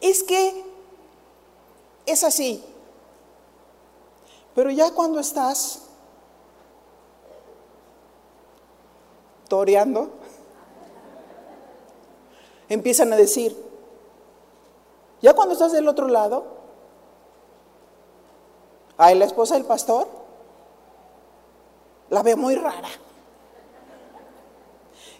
[0.00, 0.64] Es que
[2.06, 2.64] es así.
[4.54, 5.82] Pero ya cuando estás
[9.48, 10.10] toreando,
[12.70, 13.54] empiezan a decir,
[15.20, 16.44] ya cuando estás del otro lado,
[18.96, 20.08] ay, la esposa del pastor,
[22.08, 22.88] la ve muy rara.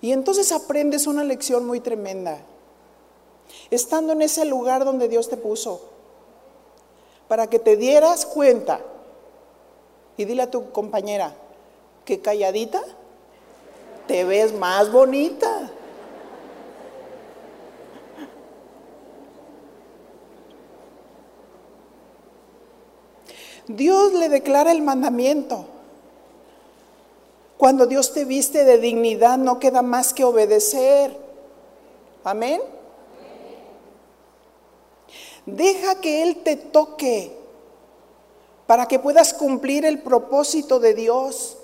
[0.01, 2.41] Y entonces aprendes una lección muy tremenda.
[3.71, 5.83] Estando en ese lugar donde Dios te puso,
[7.29, 8.81] para que te dieras cuenta
[10.17, 11.35] y dile a tu compañera
[12.05, 12.83] que calladita
[14.07, 15.71] te ves más bonita.
[23.77, 25.67] Dios le declara el mandamiento.
[27.57, 31.17] Cuando Dios te viste de dignidad, no queda más que obedecer.
[32.25, 32.61] Amén.
[35.47, 37.37] Deja que Él te toque
[38.67, 41.59] para que puedas cumplir el propósito de Dios.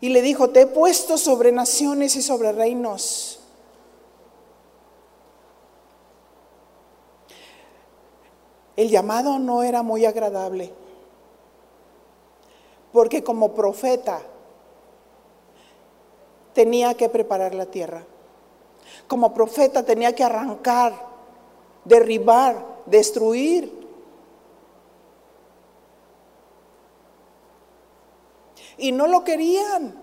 [0.00, 3.40] Y le dijo, te he puesto sobre naciones y sobre reinos.
[8.76, 10.72] El llamado no era muy agradable
[12.96, 14.22] porque como profeta
[16.54, 18.06] tenía que preparar la tierra.
[19.06, 20.94] Como profeta tenía que arrancar,
[21.84, 23.70] derribar, destruir.
[28.78, 29.94] Y no lo querían.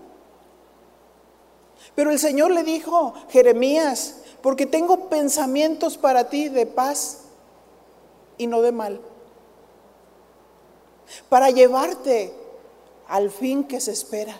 [1.96, 7.23] Pero el Señor le dijo, Jeremías, porque tengo pensamientos para ti de paz
[8.38, 9.00] y no de mal,
[11.28, 12.34] para llevarte
[13.08, 14.36] al fin que se espera,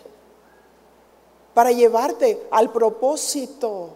[1.53, 3.91] para llevarte al propósito.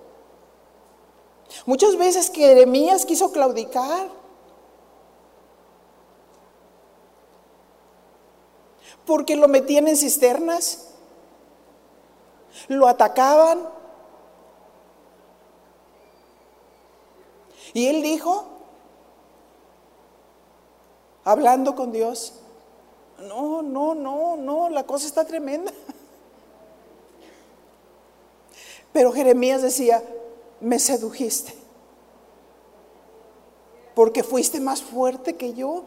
[1.65, 4.09] Muchas veces que Jeremías quiso claudicar.
[9.05, 10.89] Porque lo metían en cisternas,
[12.67, 13.67] lo atacaban.
[17.73, 18.45] Y él dijo,
[21.23, 22.33] hablando con Dios,
[23.27, 25.71] no, no, no, no, la cosa está tremenda.
[28.93, 30.03] Pero Jeremías decía,
[30.59, 31.53] me sedujiste,
[33.93, 35.83] porque fuiste más fuerte que yo.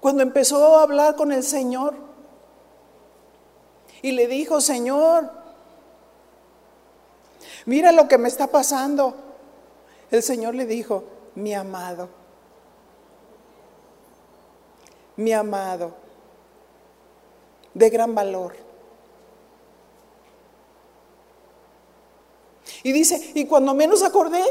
[0.00, 1.94] Cuando empezó a hablar con el Señor
[4.02, 5.30] y le dijo, Señor,
[7.64, 9.14] mira lo que me está pasando.
[10.10, 12.25] El Señor le dijo, mi amado
[15.16, 15.94] mi amado,
[17.74, 18.54] de gran valor.
[22.82, 24.44] Y dice, y cuando menos acordé,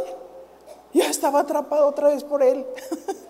[0.93, 2.65] ya estaba atrapado otra vez por él.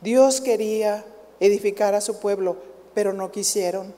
[0.00, 1.04] Dios quería
[1.38, 2.56] edificar a su pueblo,
[2.92, 3.94] pero no quisieron.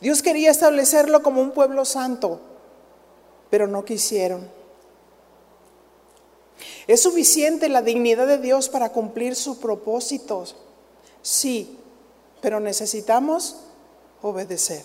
[0.00, 2.40] Dios quería establecerlo como un pueblo santo,
[3.50, 4.48] pero no quisieron.
[6.86, 10.56] ¿Es suficiente la dignidad de Dios para cumplir sus propósitos?
[11.22, 11.78] Sí,
[12.40, 13.56] pero necesitamos
[14.22, 14.84] obedecer.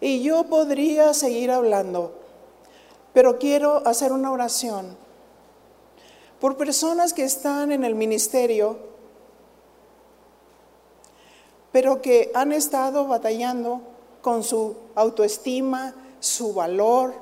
[0.00, 2.12] Y yo podría seguir hablando,
[3.12, 4.96] pero quiero hacer una oración
[6.40, 8.78] por personas que están en el ministerio,
[11.72, 13.80] pero que han estado batallando
[14.26, 17.14] con su autoestima, su valor,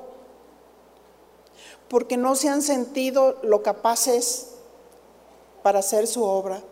[1.86, 4.52] porque no se han sentido lo capaces
[5.62, 6.62] para hacer su obra.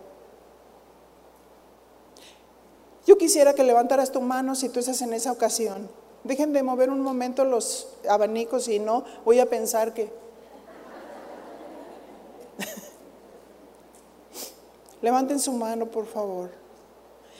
[3.05, 5.87] Yo quisiera que levantaras tu mano si tú estás en esa ocasión.
[6.23, 10.11] Dejen de mover un momento los abanicos y no voy a pensar que...
[15.03, 16.49] Levanten su mano, por favor.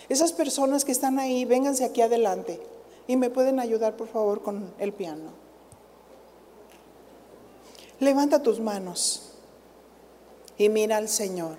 [0.10, 2.62] Esas personas que están ahí, vénganse aquí adelante.
[3.08, 5.32] ¿Y me pueden ayudar, por favor, con el piano?
[7.99, 9.34] Levanta tus manos
[10.58, 11.58] y mira al Señor.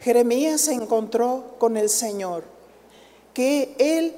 [0.00, 2.44] Jeremías se encontró con el Señor,
[3.34, 4.14] que Él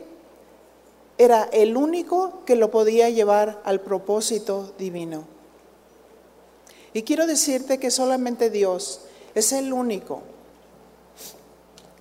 [1.19, 5.25] era el único que lo podía llevar al propósito divino.
[6.93, 9.03] Y quiero decirte que solamente Dios
[9.35, 10.23] es el único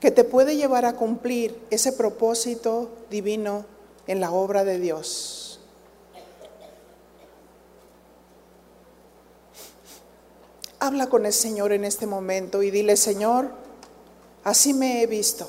[0.01, 3.65] que te puede llevar a cumplir ese propósito divino
[4.07, 5.59] en la obra de Dios.
[10.79, 13.51] Habla con el Señor en este momento y dile, Señor,
[14.43, 15.47] así me he visto.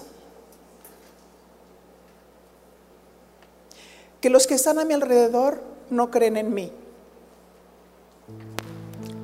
[4.20, 6.70] Que los que están a mi alrededor no creen en mí.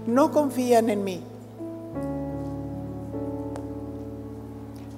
[0.07, 1.23] No confían en mí.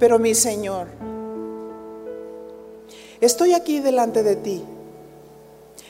[0.00, 0.88] Pero mi Señor,
[3.20, 4.64] estoy aquí delante de ti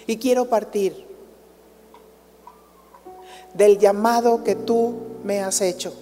[0.09, 1.07] y quiero partir
[3.55, 5.95] del llamado que tú me has hecho.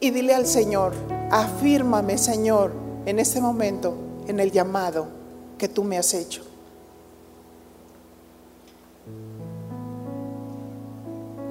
[0.00, 0.92] Y dile al Señor,
[1.30, 2.72] afírmame Señor
[3.06, 3.94] en este momento
[4.26, 5.06] en el llamado
[5.56, 6.42] que tú me has hecho.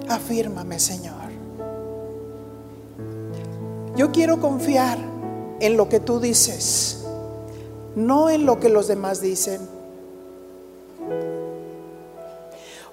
[0.10, 1.29] Afírmame Señor.
[4.00, 4.98] Yo quiero confiar
[5.60, 7.00] en lo que tú dices,
[7.98, 9.60] no en lo que los demás dicen.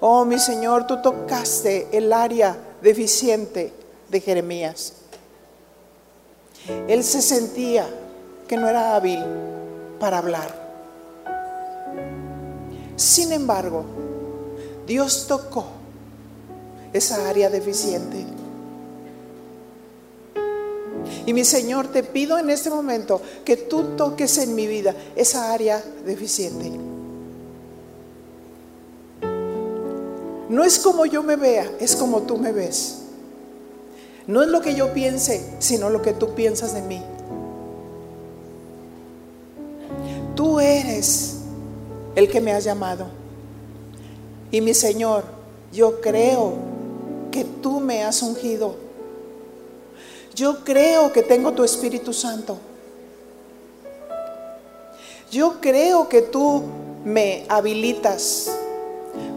[0.01, 3.71] Oh, mi Señor, tú tocaste el área deficiente
[4.09, 4.95] de Jeremías.
[6.89, 7.87] Él se sentía
[8.45, 9.23] que no era hábil
[10.01, 10.53] para hablar.
[12.97, 13.85] Sin embargo,
[14.85, 15.67] Dios tocó
[16.91, 18.25] esa área deficiente.
[21.25, 25.53] Y mi Señor, te pido en este momento que tú toques en mi vida esa
[25.53, 26.71] área deficiente.
[30.49, 32.99] No es como yo me vea, es como tú me ves.
[34.27, 37.01] No es lo que yo piense, sino lo que tú piensas de mí.
[40.35, 41.35] Tú eres
[42.15, 43.07] el que me has llamado.
[44.51, 45.23] Y mi Señor,
[45.73, 46.53] yo creo
[47.31, 48.86] que tú me has ungido.
[50.37, 52.59] Yo creo que tengo tu Espíritu Santo.
[55.31, 56.61] Yo creo que tú
[57.03, 58.51] me habilitas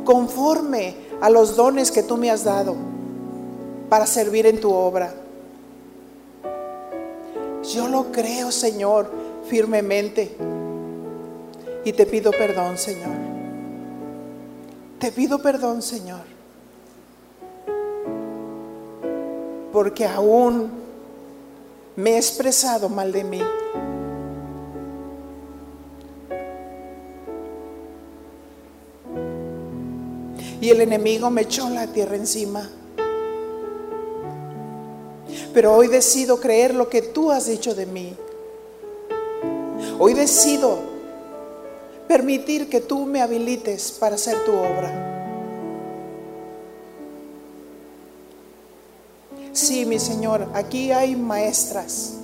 [0.05, 2.77] conforme a los dones que tú me has dado
[3.89, 5.15] para servir en tu obra.
[7.73, 9.11] Yo lo creo, Señor,
[9.49, 10.37] firmemente.
[11.83, 13.17] Y te pido perdón, Señor.
[14.99, 16.25] Te pido perdón, Señor.
[19.73, 20.80] Porque aún
[22.01, 23.43] me he expresado mal de mí.
[30.61, 32.69] y el enemigo me echó la tierra encima.
[35.55, 38.15] Pero hoy decido creer lo que tú has dicho de mí.
[39.99, 40.79] Hoy decido
[42.07, 45.10] permitir que tú me habilites para hacer tu obra.
[49.71, 52.15] Sí, mi Señor, aquí hay maestras.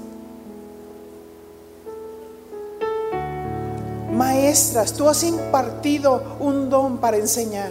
[4.12, 7.70] Maestras, tú has impartido un don para enseñar.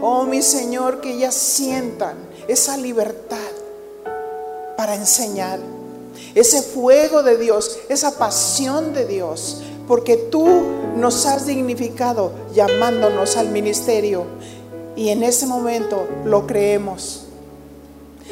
[0.00, 2.16] Oh, mi Señor, que ellas sientan
[2.48, 3.38] esa libertad
[4.76, 5.60] para enseñar,
[6.34, 10.44] ese fuego de Dios, esa pasión de Dios, porque tú
[10.96, 14.26] nos has dignificado llamándonos al ministerio
[14.96, 17.21] y en ese momento lo creemos.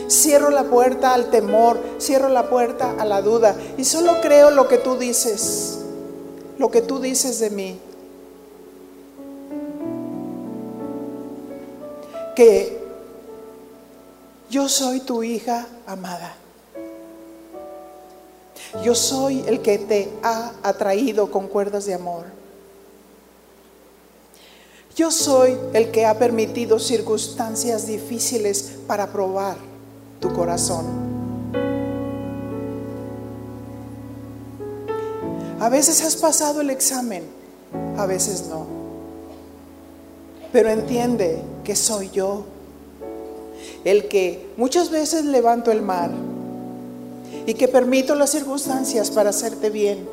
[0.08, 4.68] Cierro la puerta al temor, cierro la puerta a la duda y solo creo lo
[4.68, 5.80] que tú dices,
[6.58, 7.80] lo que tú dices de mí.
[12.40, 12.80] que
[14.48, 16.36] yo soy tu hija amada.
[18.82, 22.24] Yo soy el que te ha atraído con cuerdas de amor.
[24.96, 29.56] Yo soy el que ha permitido circunstancias difíciles para probar
[30.20, 30.86] tu corazón.
[35.58, 37.24] A veces has pasado el examen,
[37.96, 38.66] a veces no.
[40.52, 42.44] Pero entiende que soy yo
[43.84, 46.10] el que muchas veces levanto el mar
[47.46, 50.08] y que permito las circunstancias para hacerte bien.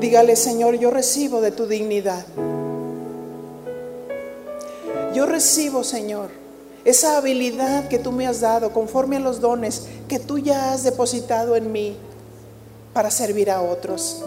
[0.00, 2.26] Dígale, Señor, yo recibo de tu dignidad.
[5.14, 6.30] Yo recibo, Señor,
[6.84, 10.82] esa habilidad que tú me has dado conforme a los dones que tú ya has
[10.82, 11.96] depositado en mí
[12.92, 14.22] para servir a otros.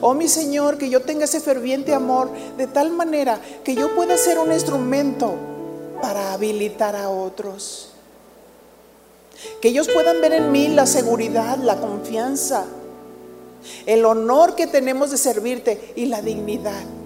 [0.00, 4.16] Oh mi Señor, que yo tenga ese ferviente amor de tal manera que yo pueda
[4.16, 5.34] ser un instrumento
[6.00, 7.90] para habilitar a otros.
[9.60, 12.64] Que ellos puedan ver en mí la seguridad, la confianza,
[13.86, 16.97] el honor que tenemos de servirte y la dignidad.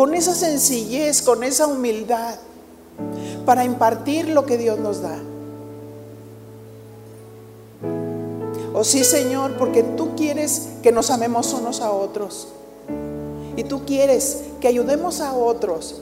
[0.00, 2.36] Con esa sencillez, con esa humildad,
[3.44, 5.18] para impartir lo que Dios nos da.
[8.72, 12.48] Oh sí, Señor, porque tú quieres que nos amemos unos a otros.
[13.56, 16.00] Y tú quieres que ayudemos a otros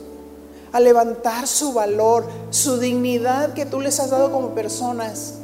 [0.70, 5.38] a levantar su valor, su dignidad que tú les has dado como personas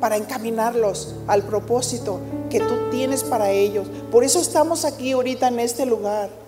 [0.00, 2.18] para encaminarlos al propósito
[2.50, 3.86] que tú tienes para ellos.
[4.10, 6.39] Por eso estamos aquí ahorita en este lugar.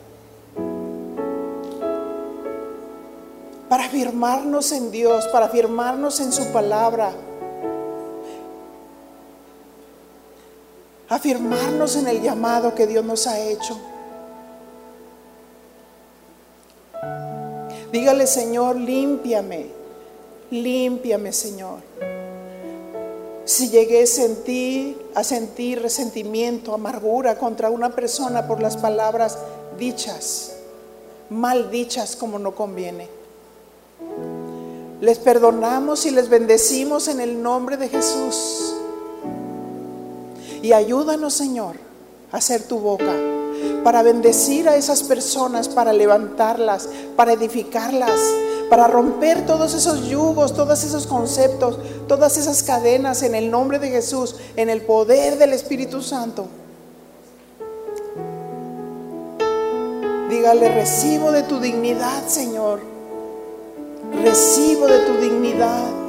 [3.72, 7.10] Para afirmarnos en Dios, para afirmarnos en su palabra.
[11.08, 13.80] Afirmarnos en el llamado que Dios nos ha hecho.
[17.90, 19.68] Dígale, Señor, límpiame,
[20.50, 21.78] límpiame, Señor.
[23.46, 29.38] Si llegué a sentir, a sentir resentimiento, amargura contra una persona por las palabras
[29.78, 30.56] dichas,
[31.30, 33.21] mal dichas como no conviene.
[35.00, 38.74] Les perdonamos y les bendecimos en el nombre de Jesús.
[40.62, 41.76] Y ayúdanos, Señor,
[42.30, 43.12] a hacer tu boca
[43.82, 48.20] para bendecir a esas personas, para levantarlas, para edificarlas,
[48.70, 53.90] para romper todos esos yugos, todos esos conceptos, todas esas cadenas en el nombre de
[53.90, 56.46] Jesús, en el poder del Espíritu Santo.
[60.30, 62.91] Dígale, recibo de tu dignidad, Señor.
[64.20, 66.01] Recibo de tu dignidad.